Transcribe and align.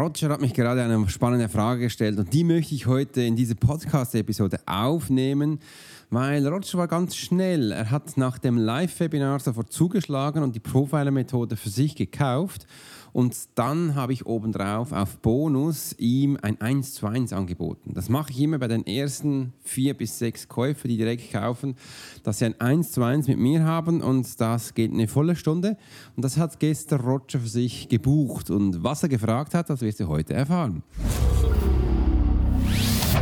Roger 0.00 0.30
hat 0.30 0.40
mich 0.40 0.54
gerade 0.54 0.82
eine 0.82 1.06
spannende 1.10 1.50
Frage 1.50 1.82
gestellt 1.82 2.18
und 2.18 2.32
die 2.32 2.42
möchte 2.42 2.74
ich 2.74 2.86
heute 2.86 3.20
in 3.20 3.36
diese 3.36 3.54
Podcast-Episode 3.54 4.58
aufnehmen, 4.64 5.60
weil 6.08 6.46
Roger 6.48 6.78
war 6.78 6.88
ganz 6.88 7.16
schnell. 7.16 7.70
Er 7.70 7.90
hat 7.90 8.16
nach 8.16 8.38
dem 8.38 8.56
Live-Webinar 8.56 9.40
sofort 9.40 9.70
zugeschlagen 9.70 10.42
und 10.42 10.54
die 10.54 10.60
Profiler-Methode 10.60 11.54
für 11.56 11.68
sich 11.68 11.96
gekauft 11.96 12.66
und 13.12 13.36
dann 13.54 13.94
habe 13.94 14.12
ich 14.12 14.26
obendrauf 14.26 14.92
auf 14.92 15.18
Bonus 15.18 15.94
ihm 15.98 16.38
ein 16.42 16.60
1 16.60 16.94
zu 16.94 17.06
1 17.06 17.32
angeboten. 17.32 17.92
Das 17.94 18.08
mache 18.08 18.30
ich 18.30 18.40
immer 18.40 18.58
bei 18.58 18.68
den 18.68 18.86
ersten 18.86 19.52
vier 19.62 19.94
bis 19.94 20.18
sechs 20.18 20.48
Käufer, 20.48 20.88
die 20.88 20.96
direkt 20.96 21.32
kaufen, 21.32 21.76
dass 22.22 22.38
sie 22.38 22.46
ein 22.46 22.60
1 22.60 22.92
zu 22.92 23.02
1 23.02 23.28
mit 23.28 23.38
mir 23.38 23.64
haben 23.64 24.00
und 24.00 24.40
das 24.40 24.74
geht 24.74 24.92
eine 24.92 25.08
volle 25.08 25.36
Stunde. 25.36 25.76
Und 26.16 26.24
das 26.24 26.36
hat 26.36 26.60
gestern 26.60 27.00
Roger 27.00 27.40
für 27.40 27.48
sich 27.48 27.88
gebucht. 27.88 28.50
Und 28.50 28.82
was 28.82 29.02
er 29.02 29.08
gefragt 29.08 29.54
hat, 29.54 29.70
das 29.70 29.80
wirst 29.80 30.00
du 30.00 30.08
heute 30.08 30.34
erfahren. 30.34 30.82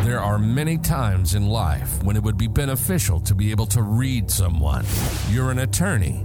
There 0.04 0.20
are 0.20 0.38
many 0.38 0.78
times 0.78 1.34
in 1.34 1.46
life 1.46 2.02
when 2.04 2.16
it 2.16 2.24
would 2.24 2.38
be 2.38 2.48
beneficial 2.48 3.20
to 3.20 3.34
be 3.34 3.52
able 3.52 3.66
to 3.68 3.82
read 3.82 4.30
someone. 4.30 4.84
You're 5.30 5.50
an 5.50 5.58
attorney. 5.58 6.24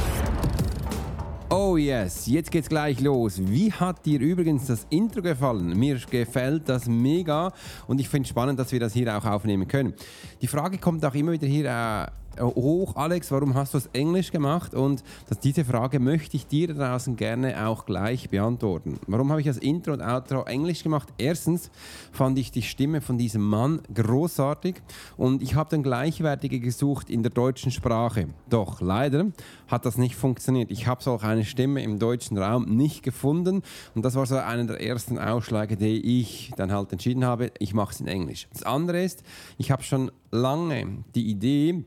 Oh 1.53 1.75
yes, 1.75 2.27
jetzt 2.27 2.49
geht's 2.49 2.69
gleich 2.69 3.01
los. 3.01 3.41
Wie 3.43 3.73
hat 3.73 4.05
dir 4.05 4.21
übrigens 4.21 4.67
das 4.67 4.87
Intro 4.89 5.21
gefallen? 5.21 5.77
Mir 5.77 5.99
gefällt 6.09 6.69
das 6.69 6.87
mega 6.87 7.51
und 7.87 7.99
ich 7.99 8.07
finde 8.07 8.29
spannend, 8.29 8.57
dass 8.57 8.71
wir 8.71 8.79
das 8.79 8.93
hier 8.93 9.13
auch 9.17 9.25
aufnehmen 9.25 9.67
können. 9.67 9.93
Die 10.41 10.47
Frage 10.47 10.77
kommt 10.77 11.03
auch 11.03 11.13
immer 11.13 11.33
wieder 11.33 11.47
hier 11.47 11.65
äh, 11.65 12.20
hoch, 12.39 12.95
Alex, 12.95 13.31
warum 13.31 13.55
hast 13.55 13.73
du 13.73 13.77
es 13.77 13.89
Englisch 13.93 14.31
gemacht? 14.31 14.73
Und 14.73 15.03
das, 15.27 15.39
diese 15.39 15.65
Frage 15.65 15.99
möchte 15.99 16.37
ich 16.37 16.47
dir 16.47 16.73
draußen 16.73 17.15
gerne 17.15 17.67
auch 17.67 17.85
gleich 17.85 18.29
beantworten. 18.29 18.99
Warum 19.07 19.29
habe 19.31 19.41
ich 19.41 19.47
das 19.47 19.57
Intro 19.57 19.93
und 19.93 20.01
Outro 20.01 20.43
Englisch 20.43 20.83
gemacht? 20.83 21.09
Erstens 21.17 21.69
fand 22.11 22.37
ich 22.39 22.51
die 22.51 22.61
Stimme 22.61 23.01
von 23.01 23.17
diesem 23.17 23.41
Mann 23.41 23.81
großartig 23.93 24.75
und 25.17 25.41
ich 25.41 25.55
habe 25.55 25.69
dann 25.69 25.83
gleichwertige 25.83 26.59
gesucht 26.59 27.09
in 27.09 27.23
der 27.23 27.31
deutschen 27.31 27.71
Sprache. 27.71 28.27
Doch 28.49 28.81
leider 28.81 29.31
hat 29.67 29.85
das 29.85 29.97
nicht 29.97 30.15
funktioniert. 30.15 30.71
Ich 30.71 30.87
habe 30.87 31.03
so 31.03 31.11
auch 31.11 31.23
eine 31.23 31.45
Stimme 31.45 31.83
im 31.83 31.99
deutschen 31.99 32.37
Raum 32.37 32.65
nicht 32.65 33.03
gefunden 33.03 33.61
und 33.95 34.05
das 34.05 34.15
war 34.15 34.25
so 34.25 34.37
einer 34.37 34.65
der 34.65 34.81
ersten 34.81 35.17
Ausschläge, 35.17 35.77
die 35.77 36.21
ich 36.21 36.51
dann 36.55 36.71
halt 36.71 36.91
entschieden 36.91 37.25
habe, 37.25 37.51
ich 37.59 37.73
mache 37.73 37.93
es 37.93 37.99
in 37.99 38.07
Englisch. 38.07 38.47
Das 38.51 38.63
andere 38.63 39.03
ist, 39.03 39.23
ich 39.57 39.71
habe 39.71 39.83
schon 39.83 40.11
lange 40.31 41.03
die 41.15 41.29
Idee, 41.29 41.83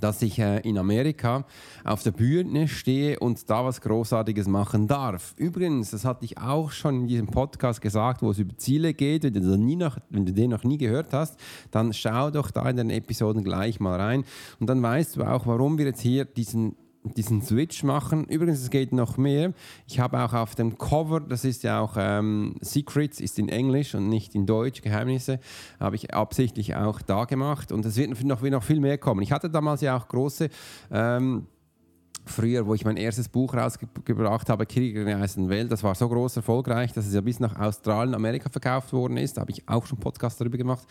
dass 0.00 0.22
ich 0.22 0.38
äh, 0.38 0.60
in 0.60 0.78
Amerika 0.78 1.44
auf 1.84 2.02
der 2.02 2.12
Bühne 2.12 2.68
stehe 2.68 3.18
und 3.18 3.48
da 3.48 3.64
was 3.64 3.80
Großartiges 3.80 4.48
machen 4.48 4.86
darf. 4.86 5.34
Übrigens, 5.36 5.90
das 5.90 6.04
hatte 6.04 6.24
ich 6.24 6.38
auch 6.38 6.72
schon 6.72 7.02
in 7.02 7.06
diesem 7.08 7.26
Podcast 7.26 7.80
gesagt, 7.80 8.22
wo 8.22 8.30
es 8.30 8.38
über 8.38 8.56
Ziele 8.56 8.94
geht. 8.94 9.24
Wenn 9.24 9.34
du, 9.34 9.76
noch, 9.76 9.98
wenn 10.10 10.26
du 10.26 10.32
den 10.32 10.50
noch 10.50 10.64
nie 10.64 10.78
gehört 10.78 11.12
hast, 11.12 11.38
dann 11.70 11.92
schau 11.92 12.30
doch 12.30 12.50
da 12.50 12.68
in 12.68 12.76
den 12.76 12.90
Episoden 12.90 13.44
gleich 13.44 13.80
mal 13.80 14.00
rein 14.00 14.24
und 14.58 14.68
dann 14.68 14.82
weißt 14.82 15.16
du 15.16 15.24
auch, 15.24 15.46
warum 15.46 15.78
wir 15.78 15.86
jetzt 15.86 16.00
hier 16.00 16.24
diesen 16.24 16.76
diesen 17.02 17.42
Switch 17.42 17.82
machen. 17.82 18.24
Übrigens, 18.26 18.60
es 18.60 18.70
geht 18.70 18.92
noch 18.92 19.16
mehr. 19.16 19.52
Ich 19.86 20.00
habe 20.00 20.22
auch 20.22 20.32
auf 20.32 20.54
dem 20.54 20.76
Cover, 20.78 21.20
das 21.20 21.44
ist 21.44 21.62
ja 21.62 21.80
auch 21.80 21.94
ähm, 21.96 22.56
Secrets, 22.60 23.20
ist 23.20 23.38
in 23.38 23.48
Englisch 23.48 23.94
und 23.94 24.08
nicht 24.08 24.34
in 24.34 24.46
Deutsch, 24.46 24.82
Geheimnisse, 24.82 25.40
habe 25.78 25.96
ich 25.96 26.14
absichtlich 26.14 26.76
auch 26.76 27.00
da 27.00 27.24
gemacht. 27.24 27.72
Und 27.72 27.84
es 27.86 27.96
wird 27.96 28.22
noch, 28.24 28.42
wird 28.42 28.52
noch 28.52 28.62
viel 28.62 28.80
mehr 28.80 28.98
kommen. 28.98 29.22
Ich 29.22 29.32
hatte 29.32 29.50
damals 29.50 29.80
ja 29.80 29.96
auch 29.96 30.08
große... 30.08 30.48
Ähm, 30.90 31.46
früher, 32.24 32.66
wo 32.66 32.74
ich 32.74 32.84
mein 32.84 32.96
erstes 32.96 33.28
Buch 33.28 33.54
rausgebracht 33.54 34.48
habe, 34.48 34.66
Krieger 34.66 35.00
in 35.00 35.06
der 35.06 35.18
Heißen 35.18 35.48
Welt, 35.48 35.70
das 35.70 35.82
war 35.82 35.94
so 35.94 36.08
groß 36.08 36.36
erfolgreich, 36.36 36.92
dass 36.92 37.06
es 37.06 37.14
ja 37.14 37.20
bis 37.20 37.40
nach 37.40 37.58
Australien, 37.58 38.14
Amerika 38.14 38.48
verkauft 38.48 38.92
worden 38.92 39.16
ist. 39.16 39.36
Da 39.36 39.42
habe 39.42 39.50
ich 39.50 39.68
auch 39.68 39.86
schon 39.86 39.98
Podcast 39.98 40.40
darüber 40.40 40.58
gemacht. 40.58 40.86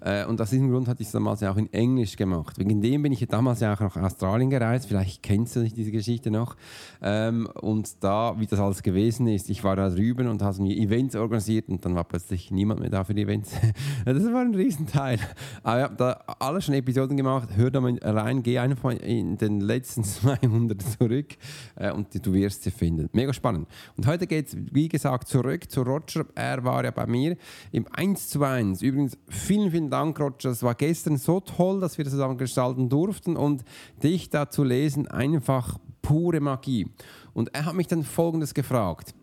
Äh, 0.00 0.24
und 0.26 0.40
aus 0.40 0.50
diesem 0.50 0.70
Grund 0.70 0.88
hatte 0.88 1.02
ich 1.02 1.08
es 1.08 1.12
damals 1.12 1.40
ja 1.40 1.50
auch 1.50 1.56
in 1.56 1.72
Englisch 1.72 2.16
gemacht. 2.16 2.58
Wegen 2.58 2.80
dem 2.80 3.02
bin 3.02 3.12
ich 3.12 3.20
ja 3.20 3.26
damals 3.26 3.60
ja 3.60 3.74
auch 3.74 3.80
nach 3.80 3.96
Australien 3.96 4.50
gereist. 4.50 4.86
Vielleicht 4.86 5.22
kennst 5.22 5.56
du 5.56 5.60
nicht 5.60 5.76
diese 5.76 5.90
Geschichte 5.90 6.30
noch. 6.30 6.56
Ähm, 7.02 7.48
und 7.60 8.02
da, 8.02 8.34
wie 8.38 8.46
das 8.46 8.60
alles 8.60 8.82
gewesen 8.82 9.26
ist, 9.26 9.50
ich 9.50 9.64
war 9.64 9.76
da 9.76 9.90
drüben 9.90 10.28
und 10.28 10.42
habe 10.42 10.62
mir 10.62 10.76
Events 10.76 11.16
organisiert 11.16 11.68
und 11.68 11.84
dann 11.84 11.94
war 11.94 12.04
plötzlich 12.04 12.50
niemand 12.50 12.80
mehr 12.80 12.90
da 12.90 13.04
für 13.04 13.14
die 13.14 13.22
Events. 13.22 13.52
das 14.04 14.24
war 14.24 14.42
ein 14.42 14.54
Riesenteil. 14.54 15.18
Aber 15.62 15.78
ich 15.78 15.84
habe 15.84 15.96
da 15.96 16.24
alle 16.38 16.60
schon 16.60 16.74
Episoden 16.74 17.16
gemacht. 17.16 17.48
Hör 17.56 17.70
da 17.70 17.80
mal 17.80 17.98
rein, 18.02 18.42
geh 18.42 18.58
einfach 18.58 18.92
in 18.92 19.38
den 19.38 19.60
letzten 19.60 20.04
200 20.04 20.73
wieder 20.74 20.98
zurück 20.98 21.36
äh, 21.76 21.90
und 21.90 22.08
du 22.24 22.32
wirst 22.32 22.62
sie 22.62 22.70
finden. 22.70 23.08
Mega 23.12 23.32
spannend. 23.32 23.68
Und 23.96 24.06
heute 24.06 24.26
geht 24.26 24.48
es, 24.48 24.56
wie 24.72 24.88
gesagt, 24.88 25.28
zurück 25.28 25.70
zu 25.70 25.82
Roger. 25.82 26.26
Er 26.34 26.64
war 26.64 26.84
ja 26.84 26.90
bei 26.90 27.06
mir 27.06 27.36
im 27.72 27.86
1 27.90 28.28
zu 28.28 28.42
1. 28.42 28.82
Übrigens, 28.82 29.16
vielen, 29.28 29.70
vielen 29.70 29.90
Dank, 29.90 30.18
Roger. 30.20 30.50
Es 30.50 30.62
war 30.62 30.74
gestern 30.74 31.16
so 31.16 31.40
toll, 31.40 31.80
dass 31.80 31.98
wir 31.98 32.04
das 32.04 32.12
zusammen 32.12 32.38
gestalten 32.38 32.88
durften 32.88 33.36
und 33.36 33.64
dich 34.02 34.30
da 34.30 34.50
zu 34.50 34.64
lesen, 34.64 35.08
einfach 35.08 35.78
pure 36.02 36.40
Magie. 36.40 36.88
Und 37.32 37.54
er 37.54 37.64
hat 37.64 37.74
mich 37.74 37.86
dann 37.86 38.02
Folgendes 38.02 38.54
gefragt. 38.54 39.14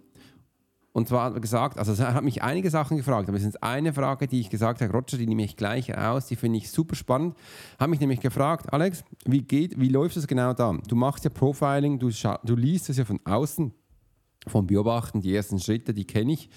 Und 0.94 1.08
zwar 1.08 1.40
gesagt, 1.40 1.78
also 1.78 1.94
er 2.04 2.14
hat 2.14 2.24
mich 2.24 2.44
einige 2.44 2.70
Sachen 2.70 2.98
gefragt, 2.98 3.30
aber 3.30 3.38
es 3.38 3.46
ist 3.46 3.64
eine 3.64 3.94
Frage, 3.94 4.28
die 4.28 4.42
ich 4.42 4.50
gesagt 4.50 4.82
habe, 4.82 4.92
Roger, 4.92 5.18
die 5.18 5.26
nehme 5.26 5.44
ich 5.44 5.56
gleich 5.56 5.98
aus, 5.98 6.28
die 6.28 6.36
finde 6.36 6.58
ich 6.58 6.70
super 6.70 6.96
spannend. 6.96 7.38
Hat 7.80 7.90
mich 7.90 8.02
nämlich 8.02 8.20
gefragt, 8.20 8.74
Alex, 8.74 9.06
wie 9.26 9.42
geht, 9.42 9.80
wie 9.80 9.88
läuft 9.88 10.18
das 10.18 10.28
genau 10.28 10.54
da? 10.54 10.78
Du 10.88 10.96
machst 10.98 11.24
ja 11.24 11.30
Profiling, 11.30 11.98
du, 11.98 12.10
du 12.44 12.56
liest 12.56 12.90
es 12.90 12.98
ja 12.98 13.06
von 13.06 13.22
außen, 13.24 13.74
vom 14.48 14.68
Beobachten, 14.68 15.22
die 15.22 15.34
ersten 15.34 15.60
Schritte, 15.60 15.94
die 15.94 16.06
kenne 16.06 16.34
ich. 16.34 16.50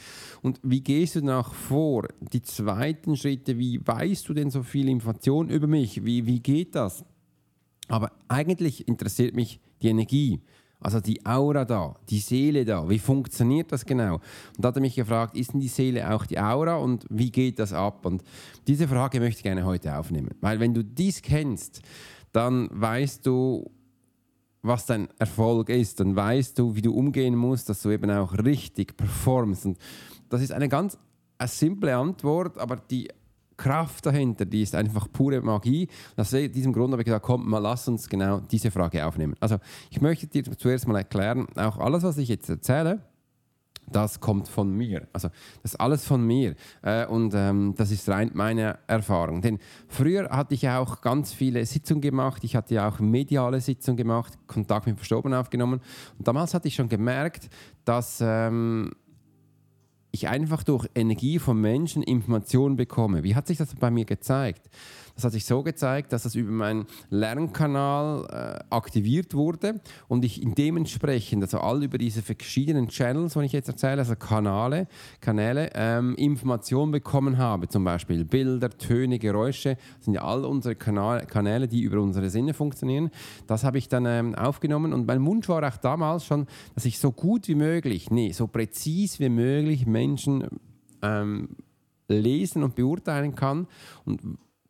Und 0.43 0.59
wie 0.63 0.81
gehst 0.81 1.15
du 1.15 1.21
danach 1.21 1.55
vor? 1.55 2.09
Die 2.33 2.43
zweiten 2.43 3.17
Schritte, 3.17 3.59
wie 3.59 3.81
weißt 3.87 4.29
du 4.29 4.35
denn 4.35 4.51
so 4.51 4.63
viel 4.63 4.89
Information 4.89 5.49
über 5.49 5.67
mich? 5.67 6.05
Wie, 6.05 6.27
wie 6.27 6.41
geht 6.41 6.75
das? 6.75 7.05
Aber 7.89 8.11
eigentlich 8.29 8.89
interessiert 8.89 9.37
mich 9.37 9.61
die 9.83 9.89
Energie. 9.89 10.41
Also 10.81 11.01
die 11.01 11.25
Aura 11.25 11.65
da, 11.65 11.95
die 12.11 12.19
Seele 12.19 12.65
da, 12.65 12.89
wie 12.89 12.99
funktioniert 12.99 13.73
das 13.73 13.87
genau? 13.87 14.15
Und 14.15 14.23
da 14.59 14.69
hat 14.69 14.77
er 14.77 14.83
mich 14.83 14.95
gefragt, 14.95 15.37
ist 15.37 15.55
denn 15.55 15.61
die 15.61 15.69
Seele 15.69 16.15
auch 16.15 16.27
die 16.27 16.39
Aura 16.39 16.77
und 16.77 17.07
wie 17.09 17.31
geht 17.31 17.59
das 17.59 17.73
ab? 17.73 18.05
Und 18.05 18.23
diese 18.67 18.87
Frage 18.87 19.19
möchte 19.21 19.39
ich 19.39 19.45
gerne 19.45 19.65
heute 19.65 19.97
aufnehmen. 19.97 20.31
Weil 20.41 20.61
wenn 20.61 20.75
du 20.75 20.85
dies 20.85 21.23
kennst, 21.23 21.81
dann 22.33 22.69
weißt 22.71 23.25
du, 23.25 23.71
was 24.61 24.87
dein 24.87 25.09
Erfolg 25.19 25.69
ist, 25.69 26.01
dann 26.01 26.17
weißt 26.17 26.59
du, 26.59 26.75
wie 26.75 26.83
du 26.83 26.93
umgehen 26.93 27.37
musst, 27.37 27.69
dass 27.69 27.83
du 27.83 27.91
eben 27.91 28.11
auch 28.11 28.33
richtig 28.39 28.97
performst. 28.97 29.67
Und 29.67 29.79
das 30.29 30.43
ist 30.43 30.53
eine 30.53 30.69
ganz 30.69 30.99
eine 31.39 31.49
simple 31.49 31.97
Antwort, 31.97 32.59
aber 32.59 32.77
die 32.77 33.09
Kraft 33.57 34.07
dahinter, 34.07 34.45
die 34.45 34.63
ist 34.63 34.75
einfach 34.75 35.09
pure 35.13 35.41
Magie. 35.41 35.89
Aus 36.17 36.31
diesem 36.31 36.73
Grund 36.73 36.93
habe 36.93 37.03
ich 37.03 37.07
gesagt, 37.07 37.25
komm, 37.25 37.49
mal 37.49 37.59
lass 37.59 37.89
uns 37.89 38.09
genau 38.09 38.41
diese 38.41 38.71
Frage 38.71 39.07
aufnehmen. 39.07 39.35
Also 39.41 39.59
ich 39.91 40.01
möchte 40.01 40.27
dir 40.27 40.45
zuerst 40.57 40.87
mal 40.89 40.97
erklären, 40.97 41.47
auch 41.57 41.79
alles, 41.79 42.03
was 42.03 42.19
ich 42.19 42.29
jetzt 42.29 42.49
erzähle, 42.49 43.01
das 43.91 44.21
kommt 44.21 44.49
von 44.49 44.73
mir. 44.75 45.07
Also 45.13 45.29
das 45.63 45.73
ist 45.73 45.81
alles 45.81 46.05
von 46.05 46.27
mir. 46.27 46.55
Äh, 46.83 47.07
und 47.07 47.35
ähm, 47.35 47.75
das 47.77 47.91
ist 47.91 48.09
rein 48.09 48.31
meine 48.35 48.79
Erfahrung. 48.87 49.43
Denn 49.43 49.59
früher 49.89 50.31
hatte 50.31 50.55
ich 50.55 50.69
auch 50.69 51.01
ganz 51.01 51.33
viele 51.33 51.65
Sitzungen 51.67 52.01
gemacht. 52.01 52.45
Ich 52.45 52.57
hatte 52.57 52.75
ja 52.75 52.89
auch 52.89 52.99
mediale 53.01 53.61
Sitzungen 53.61 53.97
gemacht, 53.97 54.39
Kontakt 54.47 54.87
mit 54.87 54.97
Verstorbenen 54.97 55.39
aufgenommen. 55.39 55.81
Und 56.19 56.27
damals 56.27 56.55
hatte 56.55 56.69
ich 56.69 56.75
schon 56.75 56.89
gemerkt, 56.89 57.49
dass... 57.85 58.21
Ähm, 58.23 58.93
ich 60.15 60.29
einfach 60.29 60.63
durch 60.63 60.89
Energie 60.95 61.41
von 61.41 61.61
Menschen 61.61 62.03
Informationen 62.03 62.77
bekomme. 62.77 63.25
Wie 63.25 63.35
hat 63.35 63.49
sich 63.49 63.59
das 63.59 63.75
bei 63.75 63.91
mir 63.91 64.05
gezeigt? 64.05 64.71
Das 65.15 65.25
hat 65.25 65.33
sich 65.33 65.45
so 65.45 65.63
gezeigt, 65.63 66.13
dass 66.13 66.25
das 66.25 66.35
über 66.35 66.51
meinen 66.51 66.87
Lernkanal 67.11 68.27
äh, 68.31 68.75
aktiviert 68.75 69.35
wurde 69.35 69.81
und 70.09 70.25
ich 70.25 70.43
dementsprechend, 70.45 71.43
also 71.43 71.59
all 71.59 71.85
über 71.85 71.99
diese 71.99 72.23
verschiedenen 72.23 72.89
Channels, 72.89 73.35
die 73.35 73.45
ich 73.45 73.53
jetzt 73.53 73.69
erzähle, 73.69 73.99
also 73.99 74.17
Kanäle, 74.17 74.89
Kanäle 75.21 75.71
ähm, 75.75 76.17
Informationen 76.17 76.93
bekommen 76.93 77.39
habe, 77.39 77.69
zum 77.69 77.85
Beispiel 77.85 78.25
Bilder, 78.25 78.71
Töne, 78.71 79.19
Geräusche, 79.19 79.77
das 79.97 80.07
sind 80.07 80.15
ja 80.15 80.23
all 80.23 80.45
unsere 80.45 80.75
Kanal 80.75 81.27
Kanäle, 81.27 81.69
die 81.69 81.83
über 81.83 82.01
unsere 82.01 82.29
Sinne 82.31 82.55
funktionieren. 82.55 83.11
Das 83.47 83.65
habe 83.65 83.79
ich 83.79 83.89
dann 83.89 84.07
ähm, 84.07 84.35
aufgenommen 84.35 84.93
und 84.93 85.07
mein 85.07 85.25
Wunsch 85.25 85.49
war 85.49 85.67
auch 85.67 85.77
damals 85.77 86.25
schon, 86.25 86.47
dass 86.75 86.85
ich 86.85 86.99
so 86.99 87.13
gut 87.13 87.47
wie 87.49 87.55
möglich, 87.55 88.11
nee, 88.11 88.33
so 88.33 88.47
präzise 88.47 89.21
wie 89.21 89.29
möglich 89.29 89.87
Menschen 89.87 90.49
ähm, 91.03 91.57
lesen 92.09 92.63
und 92.63 92.75
beurteilen 92.75 93.35
kann. 93.35 93.67
Und 94.05 94.21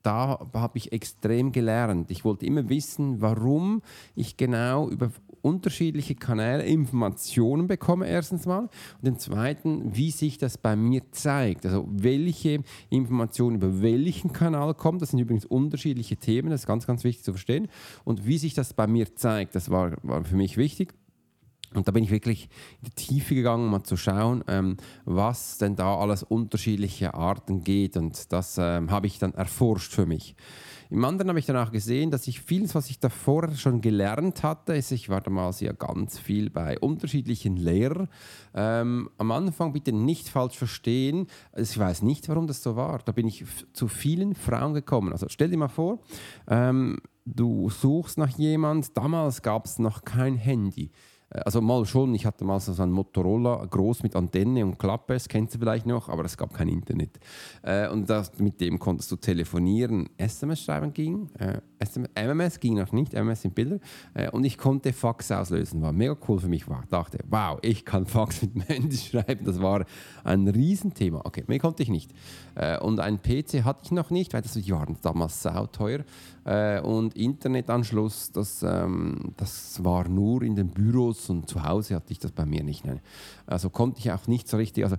da 0.04 0.38
habe 0.52 0.78
ich 0.78 0.92
extrem 0.92 1.50
gelernt. 1.50 2.10
Ich 2.10 2.24
wollte 2.24 2.46
immer 2.46 2.68
wissen, 2.68 3.20
warum 3.20 3.82
ich 4.14 4.36
genau 4.36 4.88
über 4.88 5.10
unterschiedliche 5.40 6.14
Kanäle 6.14 6.64
Informationen 6.64 7.66
bekomme, 7.66 8.06
erstens 8.06 8.46
mal. 8.46 8.60
Und 8.60 9.04
den 9.04 9.18
zweiten, 9.18 9.96
wie 9.96 10.10
sich 10.10 10.38
das 10.38 10.58
bei 10.58 10.76
mir 10.76 11.10
zeigt. 11.12 11.66
Also 11.66 11.86
welche 11.90 12.62
Informationen 12.90 13.56
über 13.56 13.82
welchen 13.82 14.32
Kanal 14.32 14.74
kommt. 14.74 15.02
Das 15.02 15.10
sind 15.10 15.18
übrigens 15.18 15.44
unterschiedliche 15.44 16.16
Themen, 16.16 16.50
das 16.50 16.62
ist 16.62 16.66
ganz, 16.66 16.86
ganz 16.86 17.04
wichtig 17.04 17.24
zu 17.24 17.32
verstehen. 17.32 17.68
Und 18.04 18.26
wie 18.26 18.38
sich 18.38 18.54
das 18.54 18.72
bei 18.74 18.86
mir 18.86 19.16
zeigt, 19.16 19.54
das 19.54 19.70
war, 19.70 19.96
war 20.02 20.24
für 20.24 20.36
mich 20.36 20.56
wichtig. 20.56 20.94
Und 21.74 21.88
da 21.88 21.92
bin 21.92 22.04
ich 22.04 22.10
wirklich 22.10 22.48
in 22.80 22.90
die 22.90 22.94
Tiefe 22.94 23.34
gegangen, 23.34 23.64
um 23.64 23.70
mal 23.70 23.84
zu 23.84 23.96
schauen, 23.96 24.44
ähm, 24.48 24.76
was 25.04 25.58
denn 25.58 25.76
da 25.76 25.96
alles 25.96 26.22
unterschiedliche 26.22 27.14
Arten 27.14 27.64
geht. 27.64 27.96
Und 27.96 28.32
das 28.32 28.56
ähm, 28.58 28.90
habe 28.90 29.06
ich 29.06 29.18
dann 29.18 29.34
erforscht 29.34 29.92
für 29.92 30.06
mich. 30.06 30.36
Im 30.90 31.04
anderen 31.04 31.30
habe 31.30 31.38
ich 31.38 31.46
dann 31.46 31.56
auch 31.56 31.72
gesehen, 31.72 32.10
dass 32.10 32.28
ich 32.28 32.40
vieles, 32.40 32.74
was 32.74 32.90
ich 32.90 33.00
davor 33.00 33.50
schon 33.56 33.80
gelernt 33.80 34.42
hatte, 34.42 34.74
ist, 34.74 34.92
ich 34.92 35.08
war 35.08 35.20
damals 35.20 35.60
ja 35.60 35.72
ganz 35.72 36.18
viel 36.18 36.50
bei 36.50 36.78
unterschiedlichen 36.78 37.56
Lehrern. 37.56 38.08
Ähm, 38.54 39.10
am 39.18 39.32
Anfang 39.32 39.72
bitte 39.72 39.92
nicht 39.92 40.28
falsch 40.28 40.56
verstehen. 40.56 41.26
Also 41.52 41.72
ich 41.72 41.78
weiß 41.78 42.02
nicht, 42.02 42.28
warum 42.28 42.46
das 42.46 42.62
so 42.62 42.76
war. 42.76 43.00
Da 43.04 43.12
bin 43.12 43.26
ich 43.26 43.44
zu 43.72 43.88
vielen 43.88 44.34
Frauen 44.34 44.74
gekommen. 44.74 45.12
Also 45.12 45.26
stell 45.28 45.50
dir 45.50 45.56
mal 45.56 45.68
vor, 45.68 45.98
ähm, 46.48 46.98
du 47.24 47.70
suchst 47.70 48.18
nach 48.18 48.30
jemand. 48.38 48.96
Damals 48.96 49.42
gab 49.42 49.64
es 49.64 49.78
noch 49.78 50.04
kein 50.04 50.36
Handy. 50.36 50.90
Äh, 51.34 51.40
also 51.40 51.60
mal 51.60 51.84
schon, 51.84 52.14
ich 52.14 52.26
hatte 52.26 52.44
mal 52.44 52.60
so 52.60 52.80
ein 52.82 52.90
Motorola 52.90 53.64
groß 53.64 54.02
mit 54.02 54.16
Antenne 54.16 54.64
und 54.64 54.78
Klappe, 54.78 55.14
das 55.14 55.28
kennst 55.28 55.54
du 55.54 55.58
vielleicht 55.58 55.86
noch, 55.86 56.08
aber 56.08 56.24
es 56.24 56.36
gab 56.36 56.54
kein 56.54 56.68
Internet. 56.68 57.18
Äh, 57.62 57.88
und 57.88 58.08
das, 58.08 58.38
mit 58.38 58.60
dem 58.60 58.78
konntest 58.78 59.10
du 59.10 59.16
telefonieren, 59.16 60.08
SMS 60.16 60.62
schreiben 60.62 60.92
ging, 60.92 61.28
äh, 61.38 61.60
SMS, 61.78 62.10
MMS 62.14 62.60
ging 62.60 62.74
noch 62.74 62.92
nicht, 62.92 63.12
MMS 63.12 63.42
sind 63.42 63.54
Bilder. 63.54 63.78
und 64.32 64.44
ich 64.44 64.56
konnte 64.56 64.92
Fax 64.92 65.30
auslösen, 65.30 65.82
war 65.82 65.92
mega 65.92 66.16
cool 66.28 66.38
für 66.38 66.48
mich. 66.48 66.66
War, 66.66 66.84
dachte, 66.88 67.18
wow, 67.28 67.58
ich 67.60 67.84
kann 67.84 68.06
Fax 68.06 68.40
mit 68.42 68.68
Handy 68.68 68.96
schreiben, 68.96 69.44
das 69.44 69.60
war 69.60 69.84
ein 70.22 70.48
Riesenthema. 70.48 71.20
Okay, 71.24 71.44
mehr 71.46 71.58
konnte 71.58 71.82
ich 71.82 71.90
nicht. 71.90 72.10
und 72.80 73.00
einen 73.00 73.20
PC 73.20 73.64
hatte 73.64 73.82
ich 73.84 73.92
noch 73.92 74.10
nicht, 74.10 74.32
weil 74.32 74.40
das, 74.40 74.56
waren 74.70 74.96
damals 75.02 75.42
sauteuer. 75.42 76.04
Äh, 76.44 76.80
und 76.80 77.16
Internetanschluss, 77.16 78.30
das, 78.30 78.62
ähm, 78.62 79.32
das 79.36 79.82
war 79.82 80.08
nur 80.08 80.42
in 80.42 80.54
den 80.54 80.68
Büros 80.68 81.23
und 81.30 81.48
zu 81.48 81.62
Hause 81.62 81.94
hatte 81.94 82.12
ich 82.12 82.18
das 82.18 82.32
bei 82.32 82.46
mir 82.46 82.62
nicht. 82.62 82.84
Nein. 82.84 83.00
Also 83.46 83.70
konnte 83.70 84.00
ich 84.00 84.12
auch 84.12 84.26
nicht 84.26 84.48
so 84.48 84.56
richtig. 84.56 84.84
Also 84.84 84.96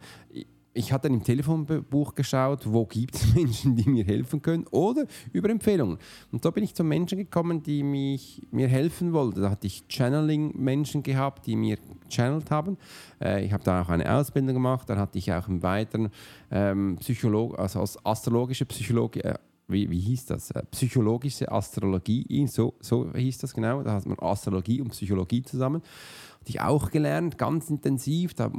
ich 0.75 0.91
hatte 0.91 1.07
im 1.07 1.23
Telefonbuch 1.23 2.15
geschaut, 2.15 2.63
wo 2.65 2.85
gibt 2.85 3.15
es 3.15 3.33
Menschen, 3.35 3.75
die 3.77 3.89
mir 3.89 4.03
helfen 4.03 4.41
können 4.41 4.67
oder 4.71 5.05
über 5.31 5.49
Empfehlungen. 5.49 5.97
Und 6.31 6.43
da 6.43 6.51
bin 6.51 6.63
ich 6.63 6.75
zu 6.75 6.83
Menschen 6.83 7.17
gekommen, 7.17 7.63
die 7.63 7.81
mich, 7.81 8.45
mir 8.51 8.67
helfen 8.67 9.13
wollten. 9.13 9.41
Da 9.41 9.49
hatte 9.49 9.67
ich 9.67 9.85
Channeling-Menschen 9.87 11.01
gehabt, 11.01 11.47
die 11.47 11.55
mir 11.55 11.77
channelt 12.09 12.51
haben. 12.51 12.77
Äh, 13.21 13.45
ich 13.45 13.53
habe 13.53 13.63
da 13.63 13.81
auch 13.81 13.89
eine 13.89 14.13
Ausbildung 14.13 14.53
gemacht. 14.53 14.89
Dann 14.89 14.99
hatte 14.99 15.17
ich 15.17 15.31
auch 15.31 15.47
im 15.47 15.63
weiteren 15.63 16.09
ähm, 16.51 16.97
Psycholog, 16.99 17.57
also 17.57 17.79
als 17.79 18.05
astrologische 18.05 18.65
Psychologie, 18.65 19.21
äh, 19.21 19.35
wie, 19.67 19.89
wie 19.89 19.99
hieß 19.99 20.25
das? 20.27 20.51
Äh, 20.51 20.63
psychologische 20.71 21.51
Astrologie, 21.51 22.47
so, 22.47 22.75
so 22.79 23.11
hieß 23.13 23.39
das 23.39 23.53
genau. 23.53 23.83
Da 23.83 23.93
hat 23.93 24.05
man 24.05 24.17
Astrologie 24.19 24.81
und 24.81 24.89
Psychologie 24.89 25.43
zusammen. 25.43 25.81
Hatte 26.39 26.49
ich 26.49 26.61
auch 26.61 26.91
gelernt, 26.91 27.37
ganz 27.37 27.69
intensiv. 27.69 28.33
Da, 28.33 28.51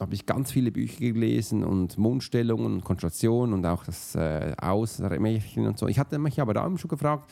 habe 0.00 0.14
ich 0.14 0.26
ganz 0.26 0.52
viele 0.52 0.70
Bücher 0.70 1.00
gelesen 1.00 1.64
und 1.64 1.98
Mundstellungen 1.98 2.74
und 2.74 2.84
Konstellationen 2.84 3.52
und 3.52 3.66
auch 3.66 3.84
das 3.84 4.14
äh, 4.14 4.54
Ausmärchen 4.60 5.66
und 5.66 5.78
so. 5.78 5.88
Ich 5.88 5.98
hatte 5.98 6.18
mich 6.18 6.40
aber 6.40 6.54
da 6.54 6.70
schon 6.78 6.88
gefragt, 6.88 7.28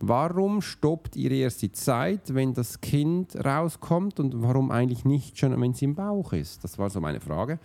Warum 0.00 0.62
stoppt 0.62 1.16
ihr 1.16 1.32
erst 1.32 1.62
die 1.62 1.72
Zeit, 1.72 2.32
wenn 2.34 2.54
das 2.54 2.80
Kind 2.80 3.34
rauskommt 3.44 4.20
und 4.20 4.42
warum 4.42 4.70
eigentlich 4.70 5.04
nicht 5.04 5.38
schon, 5.38 5.60
wenn 5.60 5.72
es 5.72 5.82
im 5.82 5.96
Bauch 5.96 6.32
ist? 6.32 6.62
Das 6.62 6.78
war 6.78 6.88
so 6.88 7.00
meine 7.00 7.20
Frage. 7.20 7.58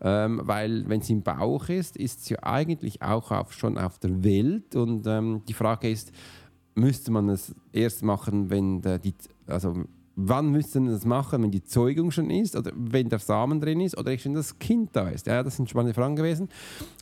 Ähm, 0.00 0.40
weil 0.42 0.88
wenn 0.88 1.00
es 1.00 1.10
im 1.10 1.22
Bauch 1.22 1.68
ist, 1.68 1.96
ist 1.96 2.28
ja 2.28 2.38
eigentlich 2.42 3.02
auch 3.02 3.30
auf, 3.30 3.52
schon 3.52 3.78
auf 3.78 3.98
der 3.98 4.24
Welt 4.24 4.74
und 4.74 5.06
ähm, 5.06 5.42
die 5.46 5.54
Frage 5.54 5.88
ist, 5.88 6.12
müsste 6.74 7.12
man 7.12 7.28
es 7.28 7.54
erst 7.72 8.02
machen, 8.02 8.50
wenn 8.50 8.82
der, 8.82 8.98
die, 8.98 9.14
also 9.46 9.84
wann 10.16 10.50
müssen 10.50 10.86
wir 10.86 10.92
das 10.92 11.04
machen, 11.04 11.42
wenn 11.42 11.50
die 11.50 11.62
Zeugung 11.62 12.10
schon 12.10 12.30
ist 12.30 12.56
oder 12.56 12.72
wenn 12.74 13.10
der 13.10 13.18
Samen 13.18 13.60
drin 13.60 13.80
ist 13.80 13.96
oder 13.96 14.16
schon 14.18 14.32
das 14.32 14.58
Kind 14.58 14.90
da 14.94 15.10
ist? 15.10 15.26
Ja, 15.26 15.42
das 15.42 15.56
sind 15.56 15.68
spannende 15.68 15.94
Fragen 15.94 16.16
gewesen, 16.16 16.48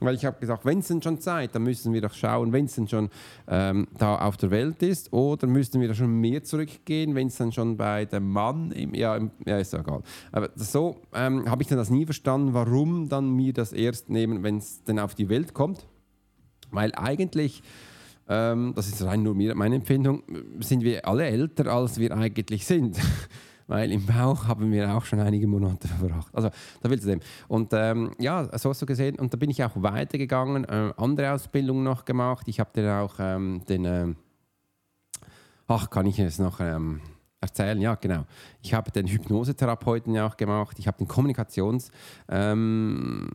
weil 0.00 0.16
ich 0.16 0.24
habe 0.24 0.38
gesagt, 0.40 0.64
wenn 0.64 0.80
es 0.80 0.88
denn 0.88 1.00
schon 1.00 1.20
Zeit, 1.20 1.54
dann 1.54 1.62
müssen 1.62 1.92
wir 1.92 2.00
doch 2.00 2.12
schauen, 2.12 2.52
wenn 2.52 2.64
es 2.64 2.74
denn 2.74 2.88
schon 2.88 3.08
ähm, 3.46 3.86
da 3.96 4.18
auf 4.18 4.36
der 4.36 4.50
Welt 4.50 4.82
ist 4.82 5.12
oder 5.12 5.46
müssten 5.46 5.80
wir 5.80 5.86
da 5.88 5.94
schon 5.94 6.20
mehr 6.20 6.42
zurückgehen, 6.42 7.14
wenn 7.14 7.28
es 7.28 7.36
dann 7.36 7.52
schon 7.52 7.76
bei 7.76 8.04
dem 8.04 8.30
Mann, 8.30 8.72
im, 8.72 8.94
ja, 8.94 9.16
im, 9.16 9.30
ja, 9.46 9.58
ist 9.58 9.72
ja 9.72 9.80
egal. 9.80 10.02
Aber 10.32 10.50
so 10.56 10.96
ähm, 11.14 11.48
habe 11.48 11.62
ich 11.62 11.68
dann 11.68 11.78
das 11.78 11.90
nie 11.90 12.04
verstanden, 12.04 12.52
warum 12.52 13.08
dann 13.08 13.30
mir 13.30 13.52
das 13.52 13.72
erst 13.72 14.10
nehmen, 14.10 14.42
wenn 14.42 14.58
es 14.58 14.82
denn 14.82 14.98
auf 14.98 15.14
die 15.14 15.28
Welt 15.28 15.54
kommt, 15.54 15.86
weil 16.72 16.92
eigentlich 16.96 17.62
ähm, 18.28 18.72
das 18.74 18.88
ist 18.88 19.02
rein 19.04 19.22
nur 19.22 19.34
meine 19.34 19.76
Empfindung, 19.76 20.22
sind 20.60 20.82
wir 20.82 21.06
alle 21.06 21.24
älter, 21.26 21.66
als 21.72 21.98
wir 21.98 22.16
eigentlich 22.16 22.66
sind. 22.66 22.98
Weil 23.66 23.92
im 23.92 24.04
Bauch 24.04 24.46
haben 24.46 24.70
wir 24.72 24.94
auch 24.94 25.04
schon 25.06 25.20
einige 25.20 25.46
Monate 25.46 25.88
verbracht. 25.88 26.28
Also, 26.34 26.50
da 26.82 26.90
willst 26.90 27.06
du 27.06 27.10
dem. 27.10 27.20
Und 27.48 27.72
ähm, 27.72 28.10
ja, 28.18 28.46
so 28.58 28.68
hast 28.68 28.82
du 28.82 28.86
gesehen. 28.86 29.18
Und 29.18 29.32
da 29.32 29.38
bin 29.38 29.48
ich 29.48 29.64
auch 29.64 29.72
weitergegangen, 29.76 30.64
äh, 30.64 30.92
andere 30.98 31.32
Ausbildungen 31.32 31.82
noch 31.82 32.04
gemacht. 32.04 32.46
Ich 32.48 32.60
habe 32.60 32.70
dann 32.74 33.00
auch 33.00 33.14
ähm, 33.18 33.62
den, 33.66 33.84
äh, 33.86 34.14
ach, 35.66 35.88
kann 35.88 36.04
ich 36.04 36.18
es 36.18 36.38
noch 36.38 36.60
ähm, 36.60 37.00
erzählen? 37.40 37.80
Ja, 37.80 37.94
genau. 37.94 38.26
Ich 38.62 38.74
habe 38.74 38.90
den 38.90 39.06
Hypnosetherapeuten 39.06 40.14
ja 40.14 40.26
auch 40.26 40.36
gemacht. 40.36 40.78
Ich 40.78 40.86
habe 40.86 40.98
den 40.98 41.08
Kommunikations- 41.08 41.90
ähm, 42.28 43.30